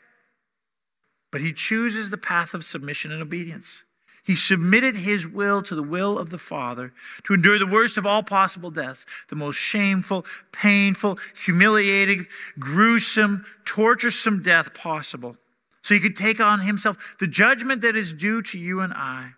but 1.31 1.41
he 1.41 1.53
chooses 1.53 2.09
the 2.09 2.17
path 2.17 2.53
of 2.53 2.63
submission 2.63 3.11
and 3.11 3.21
obedience. 3.21 3.83
He 4.23 4.35
submitted 4.35 4.97
his 4.97 5.27
will 5.27 5.61
to 5.63 5.73
the 5.73 5.81
will 5.83 6.19
of 6.19 6.29
the 6.29 6.37
Father 6.37 6.93
to 7.23 7.33
endure 7.33 7.57
the 7.57 7.65
worst 7.65 7.97
of 7.97 8.05
all 8.05 8.21
possible 8.21 8.69
deaths, 8.69 9.05
the 9.29 9.35
most 9.35 9.55
shameful, 9.55 10.25
painful, 10.51 11.17
humiliating, 11.43 12.27
gruesome, 12.59 13.45
torturesome 13.65 14.43
death 14.43 14.73
possible. 14.75 15.37
So 15.81 15.95
he 15.95 15.99
could 15.99 16.15
take 16.15 16.39
on 16.39 16.61
himself 16.61 17.15
the 17.19 17.27
judgment 17.27 17.81
that 17.81 17.95
is 17.95 18.13
due 18.13 18.43
to 18.43 18.59
you 18.59 18.81
and 18.81 18.93
I. 18.93 19.31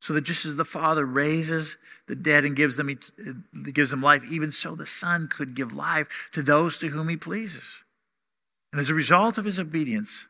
So 0.00 0.14
that 0.14 0.22
just 0.22 0.46
as 0.46 0.56
the 0.56 0.64
Father 0.64 1.04
raises 1.04 1.76
the 2.06 2.16
dead 2.16 2.44
and 2.44 2.56
gives 2.56 2.76
them, 2.76 2.88
uh, 2.88 3.32
gives 3.72 3.90
them 3.90 4.00
life, 4.00 4.24
even 4.24 4.50
so 4.50 4.74
the 4.74 4.86
Son 4.86 5.28
could 5.28 5.54
give 5.54 5.74
life 5.74 6.30
to 6.32 6.40
those 6.40 6.78
to 6.78 6.88
whom 6.88 7.08
he 7.08 7.16
pleases. 7.16 7.84
And 8.72 8.80
as 8.80 8.88
a 8.88 8.94
result 8.94 9.36
of 9.36 9.44
his 9.44 9.58
obedience, 9.58 10.26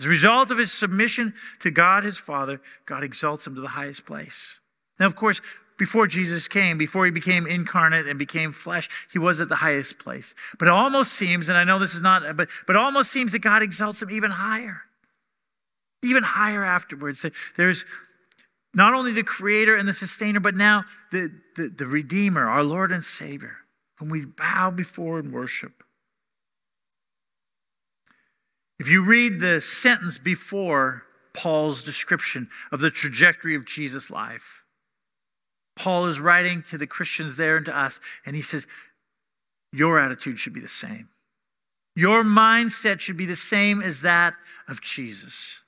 as 0.00 0.06
a 0.06 0.10
result 0.10 0.50
of 0.50 0.58
his 0.58 0.72
submission 0.72 1.34
to 1.60 1.70
God 1.70 2.04
his 2.04 2.18
Father, 2.18 2.60
God 2.84 3.02
exalts 3.02 3.46
him 3.46 3.54
to 3.54 3.60
the 3.60 3.68
highest 3.68 4.04
place. 4.04 4.60
Now, 5.00 5.06
of 5.06 5.16
course, 5.16 5.40
before 5.78 6.06
Jesus 6.06 6.48
came, 6.48 6.78
before 6.78 7.04
he 7.04 7.10
became 7.10 7.46
incarnate 7.46 8.06
and 8.06 8.18
became 8.18 8.52
flesh, 8.52 8.88
he 9.12 9.18
was 9.18 9.40
at 9.40 9.48
the 9.48 9.56
highest 9.56 9.98
place. 9.98 10.34
But 10.58 10.68
it 10.68 10.72
almost 10.72 11.12
seems, 11.12 11.48
and 11.48 11.58
I 11.58 11.64
know 11.64 11.78
this 11.78 11.94
is 11.94 12.00
not, 12.00 12.22
but, 12.36 12.48
but 12.66 12.76
it 12.76 12.78
almost 12.78 13.10
seems 13.10 13.32
that 13.32 13.40
God 13.40 13.62
exalts 13.62 14.00
him 14.00 14.10
even 14.10 14.30
higher. 14.30 14.82
Even 16.02 16.22
higher 16.22 16.64
afterwards. 16.64 17.24
There's 17.56 17.84
not 18.74 18.94
only 18.94 19.12
the 19.12 19.22
creator 19.22 19.76
and 19.76 19.88
the 19.88 19.94
sustainer, 19.94 20.40
but 20.40 20.54
now 20.54 20.84
the, 21.10 21.30
the, 21.56 21.68
the 21.68 21.86
redeemer, 21.86 22.48
our 22.48 22.62
Lord 22.62 22.92
and 22.92 23.04
Savior, 23.04 23.58
whom 23.96 24.10
we 24.10 24.24
bow 24.24 24.70
before 24.70 25.18
and 25.18 25.32
worship. 25.32 25.82
If 28.78 28.88
you 28.88 29.04
read 29.04 29.40
the 29.40 29.60
sentence 29.60 30.18
before 30.18 31.04
Paul's 31.32 31.82
description 31.82 32.48
of 32.70 32.80
the 32.80 32.90
trajectory 32.90 33.54
of 33.54 33.66
Jesus' 33.66 34.10
life, 34.10 34.64
Paul 35.74 36.06
is 36.06 36.20
writing 36.20 36.62
to 36.62 36.78
the 36.78 36.86
Christians 36.86 37.36
there 37.36 37.56
and 37.56 37.66
to 37.66 37.78
us, 37.78 38.00
and 38.24 38.34
he 38.34 38.42
says, 38.42 38.66
Your 39.72 39.98
attitude 39.98 40.38
should 40.38 40.54
be 40.54 40.60
the 40.60 40.68
same. 40.68 41.08
Your 41.94 42.22
mindset 42.22 43.00
should 43.00 43.16
be 43.16 43.26
the 43.26 43.36
same 43.36 43.80
as 43.80 44.02
that 44.02 44.34
of 44.68 44.82
Jesus. 44.82 45.62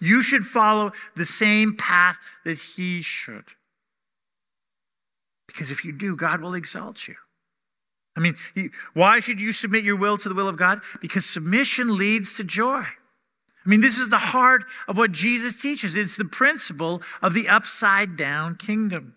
You 0.00 0.22
should 0.22 0.44
follow 0.44 0.92
the 1.14 1.24
same 1.24 1.76
path 1.76 2.18
that 2.44 2.58
he 2.58 3.02
should. 3.02 3.44
Because 5.46 5.70
if 5.70 5.84
you 5.84 5.92
do, 5.92 6.16
God 6.16 6.40
will 6.40 6.54
exalt 6.54 7.08
you. 7.08 7.16
I 8.16 8.20
mean, 8.20 8.34
why 8.94 9.20
should 9.20 9.40
you 9.40 9.52
submit 9.52 9.84
your 9.84 9.96
will 9.96 10.16
to 10.16 10.28
the 10.28 10.34
will 10.34 10.48
of 10.48 10.56
God? 10.56 10.80
Because 11.00 11.26
submission 11.26 11.96
leads 11.96 12.36
to 12.38 12.44
joy. 12.44 12.82
I 12.82 13.68
mean, 13.68 13.80
this 13.80 13.98
is 13.98 14.08
the 14.08 14.18
heart 14.18 14.64
of 14.88 14.96
what 14.96 15.12
Jesus 15.12 15.60
teaches. 15.60 15.96
It's 15.96 16.16
the 16.16 16.24
principle 16.24 17.02
of 17.20 17.34
the 17.34 17.48
upside 17.48 18.16
down 18.16 18.54
kingdom. 18.54 19.16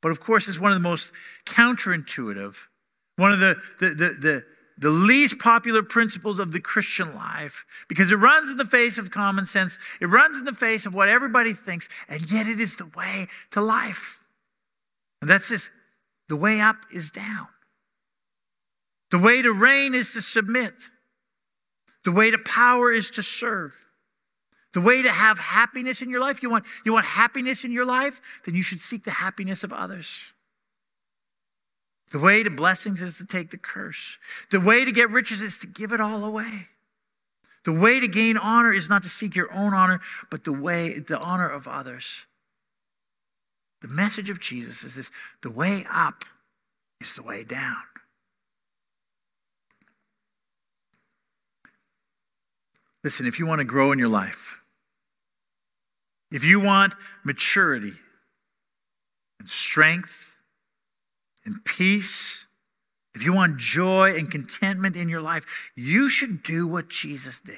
But 0.00 0.12
of 0.12 0.20
course, 0.20 0.46
it's 0.46 0.60
one 0.60 0.70
of 0.70 0.76
the 0.76 0.88
most 0.88 1.12
counterintuitive, 1.46 2.56
one 3.16 3.32
of 3.32 3.40
the, 3.40 3.56
the, 3.80 3.88
the, 3.88 4.08
the, 4.20 4.44
the 4.76 4.90
least 4.90 5.40
popular 5.40 5.82
principles 5.82 6.38
of 6.38 6.52
the 6.52 6.60
Christian 6.60 7.14
life 7.14 7.64
because 7.88 8.12
it 8.12 8.16
runs 8.16 8.48
in 8.50 8.58
the 8.58 8.64
face 8.64 8.98
of 8.98 9.10
common 9.10 9.44
sense, 9.44 9.76
it 10.00 10.06
runs 10.06 10.38
in 10.38 10.44
the 10.44 10.52
face 10.52 10.86
of 10.86 10.94
what 10.94 11.08
everybody 11.08 11.52
thinks, 11.52 11.88
and 12.08 12.30
yet 12.30 12.46
it 12.46 12.60
is 12.60 12.76
the 12.76 12.86
way 12.96 13.26
to 13.50 13.60
life. 13.60 14.22
And 15.20 15.28
that's 15.28 15.48
this 15.48 15.70
the 16.28 16.36
way 16.36 16.60
up 16.60 16.76
is 16.92 17.10
down. 17.10 17.48
The 19.10 19.18
way 19.18 19.42
to 19.42 19.52
reign 19.52 19.94
is 19.94 20.12
to 20.12 20.22
submit. 20.22 20.74
The 22.04 22.12
way 22.12 22.30
to 22.30 22.38
power 22.38 22.92
is 22.92 23.10
to 23.10 23.22
serve. 23.22 23.86
The 24.74 24.80
way 24.80 25.02
to 25.02 25.10
have 25.10 25.38
happiness 25.38 26.02
in 26.02 26.10
your 26.10 26.20
life, 26.20 26.42
you 26.42 26.50
want, 26.50 26.66
you 26.84 26.92
want 26.92 27.06
happiness 27.06 27.64
in 27.64 27.72
your 27.72 27.86
life, 27.86 28.42
then 28.44 28.54
you 28.54 28.62
should 28.62 28.80
seek 28.80 29.04
the 29.04 29.10
happiness 29.10 29.64
of 29.64 29.72
others. 29.72 30.34
The 32.12 32.18
way 32.18 32.42
to 32.42 32.50
blessings 32.50 33.02
is 33.02 33.18
to 33.18 33.26
take 33.26 33.50
the 33.50 33.58
curse. 33.58 34.18
The 34.50 34.60
way 34.60 34.84
to 34.84 34.92
get 34.92 35.10
riches 35.10 35.42
is 35.42 35.58
to 35.58 35.66
give 35.66 35.92
it 35.92 36.00
all 36.00 36.24
away. 36.24 36.68
The 37.64 37.72
way 37.72 38.00
to 38.00 38.08
gain 38.08 38.36
honor 38.36 38.72
is 38.72 38.88
not 38.88 39.02
to 39.02 39.08
seek 39.08 39.34
your 39.34 39.52
own 39.52 39.74
honor, 39.74 40.00
but 40.30 40.44
the 40.44 40.52
way, 40.52 40.98
the 41.00 41.18
honor 41.18 41.48
of 41.48 41.68
others. 41.68 42.26
The 43.80 43.88
message 43.88 44.30
of 44.30 44.40
Jesus 44.40 44.82
is 44.82 44.96
this 44.96 45.10
the 45.42 45.50
way 45.50 45.84
up 45.90 46.24
is 47.00 47.14
the 47.14 47.22
way 47.22 47.44
down. 47.44 47.76
Listen, 53.04 53.26
if 53.26 53.38
you 53.38 53.46
want 53.46 53.60
to 53.60 53.64
grow 53.64 53.92
in 53.92 53.98
your 53.98 54.08
life, 54.08 54.60
if 56.30 56.44
you 56.44 56.60
want 56.60 56.94
maturity 57.24 57.92
and 59.38 59.48
strength 59.48 60.36
and 61.44 61.64
peace, 61.64 62.46
if 63.14 63.22
you 63.22 63.32
want 63.32 63.56
joy 63.56 64.14
and 64.14 64.30
contentment 64.30 64.96
in 64.96 65.08
your 65.08 65.22
life, 65.22 65.70
you 65.74 66.08
should 66.08 66.42
do 66.42 66.66
what 66.66 66.88
Jesus 66.88 67.40
did. 67.40 67.56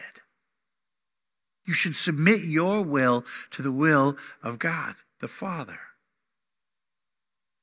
You 1.66 1.74
should 1.74 1.96
submit 1.96 2.42
your 2.42 2.82
will 2.82 3.24
to 3.50 3.62
the 3.62 3.72
will 3.72 4.16
of 4.42 4.58
God, 4.58 4.94
the 5.20 5.28
Father. 5.28 5.78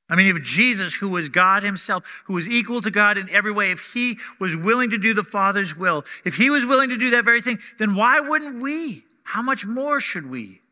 I 0.08 0.16
mean, 0.16 0.34
if 0.34 0.42
Jesus, 0.42 0.94
who 0.94 1.10
was 1.10 1.28
God 1.28 1.62
himself, 1.62 2.22
who 2.24 2.34
was 2.34 2.48
equal 2.48 2.80
to 2.80 2.90
God 2.90 3.18
in 3.18 3.28
every 3.28 3.52
way, 3.52 3.70
if 3.70 3.92
he 3.92 4.18
was 4.40 4.56
willing 4.56 4.90
to 4.90 4.98
do 4.98 5.12
the 5.12 5.22
Father's 5.22 5.76
will, 5.76 6.04
if 6.24 6.36
he 6.36 6.48
was 6.48 6.64
willing 6.64 6.88
to 6.88 6.96
do 6.96 7.10
that 7.10 7.24
very 7.24 7.42
thing, 7.42 7.58
then 7.78 7.94
why 7.94 8.20
wouldn't 8.20 8.62
we? 8.62 9.04
How 9.22 9.42
much 9.42 9.66
more 9.66 10.00
should 10.00 10.30
we? 10.30 10.62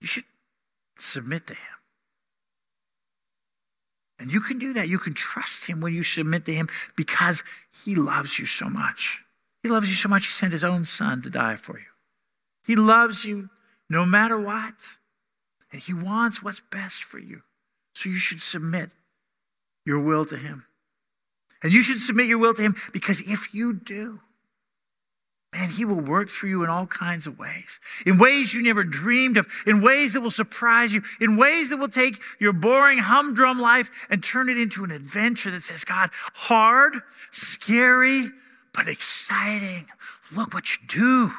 You 0.00 0.06
should 0.06 0.24
submit 0.98 1.46
to 1.48 1.54
him. 1.54 1.60
And 4.18 4.32
you 4.32 4.40
can 4.40 4.58
do 4.58 4.72
that. 4.72 4.88
You 4.88 4.98
can 4.98 5.12
trust 5.12 5.66
him 5.66 5.82
when 5.82 5.92
you 5.92 6.02
submit 6.02 6.46
to 6.46 6.54
him 6.54 6.68
because 6.96 7.44
he 7.84 7.94
loves 7.94 8.38
you 8.38 8.46
so 8.46 8.70
much. 8.70 9.22
He 9.62 9.68
loves 9.68 9.90
you 9.90 9.96
so 9.96 10.08
much, 10.08 10.26
he 10.26 10.32
sent 10.32 10.52
his 10.52 10.64
own 10.64 10.84
son 10.84 11.20
to 11.22 11.30
die 11.30 11.56
for 11.56 11.78
you. 11.78 11.84
He 12.64 12.76
loves 12.76 13.24
you 13.24 13.50
no 13.88 14.04
matter 14.06 14.38
what. 14.38 14.74
And 15.72 15.80
He 15.80 15.94
wants 15.94 16.42
what's 16.42 16.60
best 16.60 17.04
for 17.04 17.18
you. 17.18 17.42
So 17.94 18.08
you 18.08 18.18
should 18.18 18.42
submit 18.42 18.90
your 19.84 20.00
will 20.00 20.24
to 20.26 20.36
Him. 20.36 20.66
And 21.62 21.72
you 21.72 21.82
should 21.82 22.00
submit 22.00 22.26
your 22.26 22.38
will 22.38 22.54
to 22.54 22.62
Him 22.62 22.76
because 22.92 23.20
if 23.20 23.54
you 23.54 23.72
do, 23.72 24.20
man, 25.52 25.70
He 25.70 25.84
will 25.84 26.00
work 26.00 26.28
for 26.28 26.46
you 26.46 26.62
in 26.62 26.68
all 26.68 26.86
kinds 26.86 27.26
of 27.26 27.38
ways, 27.38 27.80
in 28.04 28.18
ways 28.18 28.54
you 28.54 28.62
never 28.62 28.84
dreamed 28.84 29.36
of, 29.36 29.46
in 29.66 29.80
ways 29.80 30.12
that 30.12 30.20
will 30.20 30.30
surprise 30.30 30.92
you, 30.92 31.02
in 31.20 31.36
ways 31.36 31.70
that 31.70 31.78
will 31.78 31.88
take 31.88 32.20
your 32.38 32.52
boring, 32.52 32.98
humdrum 32.98 33.58
life 33.58 33.90
and 34.10 34.22
turn 34.22 34.48
it 34.48 34.58
into 34.58 34.84
an 34.84 34.90
adventure 34.90 35.50
that 35.50 35.62
says, 35.62 35.84
God, 35.84 36.10
hard, 36.34 37.00
scary, 37.30 38.26
but 38.74 38.88
exciting. 38.88 39.86
Look 40.30 40.52
what 40.52 40.70
you 40.76 40.86
do. 40.86 41.32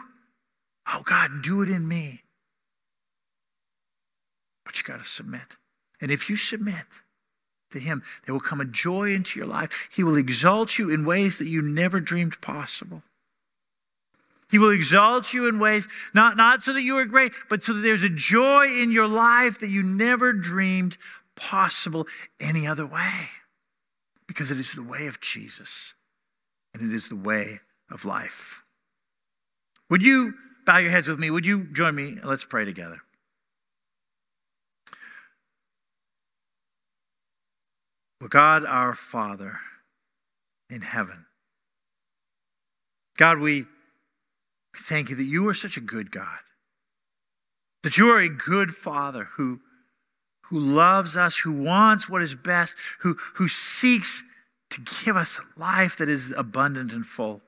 Oh, 0.91 1.03
God, 1.03 1.43
do 1.43 1.61
it 1.61 1.69
in 1.69 1.87
me. 1.87 2.23
You 4.77 4.83
got 4.83 4.99
to 4.99 5.09
submit. 5.09 5.57
And 6.01 6.11
if 6.11 6.29
you 6.29 6.35
submit 6.35 6.85
to 7.71 7.79
Him, 7.79 8.03
there 8.25 8.33
will 8.33 8.41
come 8.41 8.61
a 8.61 8.65
joy 8.65 9.13
into 9.13 9.39
your 9.39 9.47
life. 9.47 9.89
He 9.95 10.03
will 10.03 10.15
exalt 10.15 10.77
you 10.77 10.89
in 10.89 11.05
ways 11.05 11.39
that 11.39 11.47
you 11.47 11.61
never 11.61 11.99
dreamed 11.99 12.41
possible. 12.41 13.03
He 14.49 14.57
will 14.57 14.71
exalt 14.71 15.33
you 15.33 15.47
in 15.47 15.59
ways, 15.59 15.87
not, 16.13 16.37
not 16.37 16.63
so 16.63 16.71
that 16.73 16.81
you 16.81 16.97
are 16.97 17.05
great, 17.05 17.33
but 17.49 17.63
so 17.63 17.73
that 17.73 17.81
there's 17.81 18.03
a 18.03 18.09
joy 18.09 18.67
in 18.67 18.91
your 18.91 19.07
life 19.07 19.59
that 19.59 19.69
you 19.69 19.83
never 19.83 20.31
dreamed 20.31 20.97
possible 21.35 22.07
any 22.39 22.65
other 22.65 22.85
way. 22.85 23.29
Because 24.25 24.51
it 24.51 24.57
is 24.57 24.73
the 24.73 24.83
way 24.83 25.07
of 25.07 25.19
Jesus, 25.19 25.93
and 26.73 26.81
it 26.81 26.95
is 26.95 27.09
the 27.09 27.15
way 27.15 27.59
of 27.89 28.05
life. 28.05 28.63
Would 29.89 30.01
you 30.01 30.33
bow 30.65 30.77
your 30.77 30.91
heads 30.91 31.07
with 31.07 31.19
me? 31.19 31.31
Would 31.31 31.45
you 31.45 31.65
join 31.65 31.95
me? 31.95 32.17
Let's 32.23 32.43
pray 32.43 32.65
together. 32.65 33.01
Well, 38.19 38.29
God 38.29 38.65
our 38.65 38.93
Father 38.93 39.59
in 40.69 40.81
heaven, 40.81 41.25
God, 43.17 43.39
we 43.39 43.65
thank 44.75 45.09
you 45.09 45.15
that 45.15 45.23
you 45.23 45.47
are 45.47 45.53
such 45.53 45.77
a 45.77 45.81
good 45.81 46.11
God, 46.11 46.39
that 47.83 47.97
you 47.97 48.09
are 48.09 48.19
a 48.19 48.29
good 48.29 48.75
Father 48.75 49.29
who 49.35 49.59
who 50.49 50.59
loves 50.59 51.17
us, 51.17 51.39
who 51.39 51.51
wants 51.51 52.07
what 52.09 52.21
is 52.21 52.33
best, 52.35 52.77
who, 52.99 53.17
who 53.35 53.47
seeks 53.47 54.23
to 54.69 54.81
give 55.03 55.17
us 55.17 55.39
life 55.57 55.97
that 55.97 56.09
is 56.09 56.31
abundant 56.31 56.91
and 56.91 57.05
full, 57.05 57.41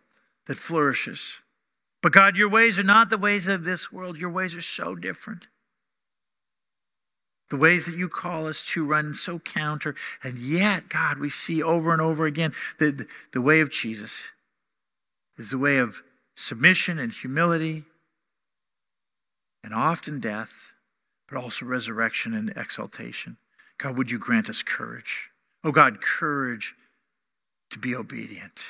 that 0.48 0.58
flourishes. 0.58 1.42
But 2.02 2.12
God, 2.14 2.36
your 2.36 2.50
ways 2.50 2.78
are 2.80 2.84
not 2.84 3.10
the 3.10 3.18
ways 3.18 3.48
of 3.48 3.64
this 3.64 3.92
world. 3.92 4.18
Your 4.18 4.30
ways 4.30 4.56
are 4.56 4.62
so 4.62 4.96
different. 4.96 5.48
The 7.50 7.58
ways 7.58 7.86
that 7.88 7.96
you 7.96 8.08
call 8.10 8.48
us 8.48 8.64
to 8.74 8.86
run 8.86 9.16
so 9.16 9.40
counter. 9.40 9.96
And 10.24 10.38
yet, 10.38 10.88
God, 10.90 11.18
we 11.18 11.30
see 11.30 11.64
over 11.64 11.92
and 11.92 12.02
over 12.02 12.26
again 12.26 12.54
that 12.78 13.08
the, 13.32 13.42
way 13.42 13.60
of 13.60 13.72
Jesus 13.72 14.28
is 15.38 15.50
the 15.50 15.58
way 15.58 15.78
of 15.78 16.04
submission 16.36 17.00
and 17.00 17.12
humility 17.12 17.86
and 19.64 19.74
often 19.74 20.20
death, 20.20 20.74
but 21.28 21.38
also 21.38 21.66
resurrection 21.66 22.34
and 22.34 22.54
exaltation. 22.56 23.38
God, 23.78 23.98
would 23.98 24.12
you 24.12 24.20
grant 24.20 24.50
us 24.50 24.62
courage? 24.62 25.30
Oh, 25.64 25.72
God, 25.72 26.02
courage 26.02 26.76
to 27.72 27.80
be 27.80 27.96
obedient. 27.96 28.66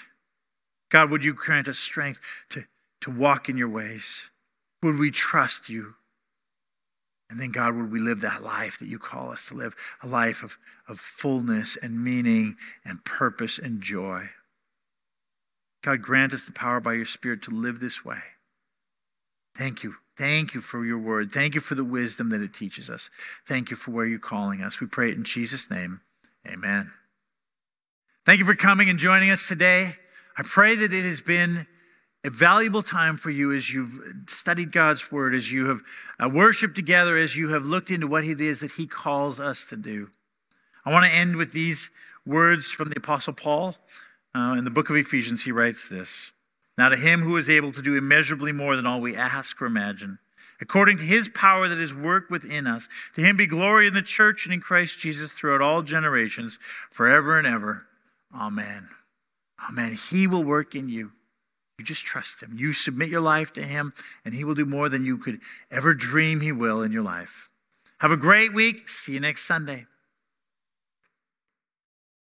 God, 0.89 1.11
would 1.11 1.23
you 1.23 1.33
grant 1.33 1.67
us 1.67 1.77
strength 1.77 2.45
to, 2.49 2.65
to 3.01 3.11
walk 3.11 3.49
in 3.49 3.57
your 3.57 3.69
ways? 3.69 4.29
Would 4.81 4.97
we 4.97 5.11
trust 5.11 5.69
you? 5.69 5.95
And 7.29 7.39
then, 7.39 7.51
God, 7.51 7.75
would 7.75 7.91
we 7.91 7.99
live 7.99 8.21
that 8.21 8.43
life 8.43 8.79
that 8.79 8.87
you 8.87 8.97
call 8.97 9.31
us 9.31 9.47
to 9.47 9.53
live 9.53 9.75
a 10.01 10.07
life 10.07 10.43
of, 10.43 10.57
of 10.87 10.99
fullness 10.99 11.77
and 11.81 12.03
meaning 12.03 12.55
and 12.83 13.05
purpose 13.05 13.59
and 13.59 13.81
joy? 13.81 14.29
God, 15.83 16.01
grant 16.01 16.33
us 16.33 16.45
the 16.45 16.51
power 16.51 16.79
by 16.79 16.93
your 16.93 17.05
Spirit 17.05 17.43
to 17.43 17.51
live 17.51 17.79
this 17.79 18.03
way. 18.03 18.19
Thank 19.55 19.83
you. 19.83 19.95
Thank 20.17 20.53
you 20.53 20.61
for 20.61 20.83
your 20.83 20.97
word. 20.97 21.31
Thank 21.31 21.55
you 21.55 21.61
for 21.61 21.75
the 21.75 21.83
wisdom 21.83 22.29
that 22.29 22.41
it 22.41 22.53
teaches 22.53 22.89
us. 22.89 23.09
Thank 23.45 23.69
you 23.69 23.77
for 23.77 23.91
where 23.91 24.05
you're 24.05 24.19
calling 24.19 24.61
us. 24.61 24.81
We 24.81 24.87
pray 24.87 25.11
it 25.11 25.17
in 25.17 25.23
Jesus' 25.23 25.69
name. 25.69 26.01
Amen. 26.47 26.91
Thank 28.25 28.39
you 28.39 28.45
for 28.45 28.55
coming 28.55 28.89
and 28.89 28.99
joining 28.99 29.29
us 29.29 29.47
today. 29.47 29.95
I 30.37 30.43
pray 30.43 30.75
that 30.75 30.93
it 30.93 31.05
has 31.05 31.21
been 31.21 31.67
a 32.23 32.29
valuable 32.29 32.81
time 32.81 33.15
for 33.15 33.29
you 33.29 33.51
as 33.51 33.73
you've 33.73 33.99
studied 34.27 34.71
God's 34.71 35.11
word, 35.11 35.33
as 35.33 35.51
you 35.51 35.67
have 35.67 35.81
uh, 36.19 36.29
worshiped 36.29 36.75
together, 36.75 37.17
as 37.17 37.37
you 37.37 37.49
have 37.49 37.65
looked 37.65 37.91
into 37.91 38.07
what 38.07 38.25
it 38.25 38.41
is 38.41 38.59
that 38.59 38.73
He 38.73 38.87
calls 38.87 39.39
us 39.39 39.65
to 39.69 39.77
do. 39.77 40.09
I 40.85 40.91
want 40.91 41.05
to 41.05 41.11
end 41.11 41.37
with 41.37 41.53
these 41.53 41.91
words 42.25 42.71
from 42.71 42.89
the 42.89 42.97
Apostle 42.97 43.33
Paul. 43.33 43.75
Uh, 44.35 44.55
in 44.57 44.63
the 44.63 44.69
book 44.69 44.89
of 44.89 44.95
Ephesians, 44.95 45.43
he 45.43 45.51
writes 45.51 45.89
this 45.89 46.33
Now 46.77 46.89
to 46.89 46.97
Him 46.97 47.21
who 47.21 47.37
is 47.37 47.49
able 47.49 47.71
to 47.71 47.81
do 47.81 47.95
immeasurably 47.95 48.51
more 48.51 48.75
than 48.75 48.85
all 48.85 49.01
we 49.01 49.15
ask 49.15 49.61
or 49.61 49.65
imagine, 49.65 50.19
according 50.61 50.97
to 50.97 51.03
His 51.03 51.29
power 51.29 51.67
that 51.69 51.79
is 51.79 51.95
worked 51.95 52.29
within 52.29 52.67
us, 52.67 52.89
to 53.15 53.21
Him 53.21 53.37
be 53.37 53.47
glory 53.47 53.87
in 53.87 53.93
the 53.93 54.01
church 54.01 54.45
and 54.45 54.53
in 54.53 54.59
Christ 54.59 54.99
Jesus 54.99 55.31
throughout 55.31 55.61
all 55.61 55.81
generations, 55.81 56.59
forever 56.91 57.37
and 57.37 57.47
ever. 57.47 57.87
Amen. 58.35 58.89
Amen. 59.69 59.93
He 60.09 60.27
will 60.27 60.43
work 60.43 60.75
in 60.75 60.89
you. 60.89 61.11
You 61.79 61.85
just 61.85 62.05
trust 62.05 62.43
Him. 62.43 62.55
You 62.57 62.73
submit 62.73 63.09
your 63.09 63.21
life 63.21 63.53
to 63.53 63.63
Him, 63.63 63.93
and 64.25 64.33
He 64.33 64.43
will 64.43 64.53
do 64.53 64.65
more 64.65 64.89
than 64.89 65.05
you 65.05 65.17
could 65.17 65.39
ever 65.71 65.93
dream 65.93 66.41
He 66.41 66.51
will 66.51 66.83
in 66.83 66.91
your 66.91 67.03
life. 67.03 67.49
Have 67.99 68.11
a 68.11 68.17
great 68.17 68.53
week. 68.53 68.89
See 68.89 69.13
you 69.13 69.21
next 69.21 69.43
Sunday. 69.43 69.85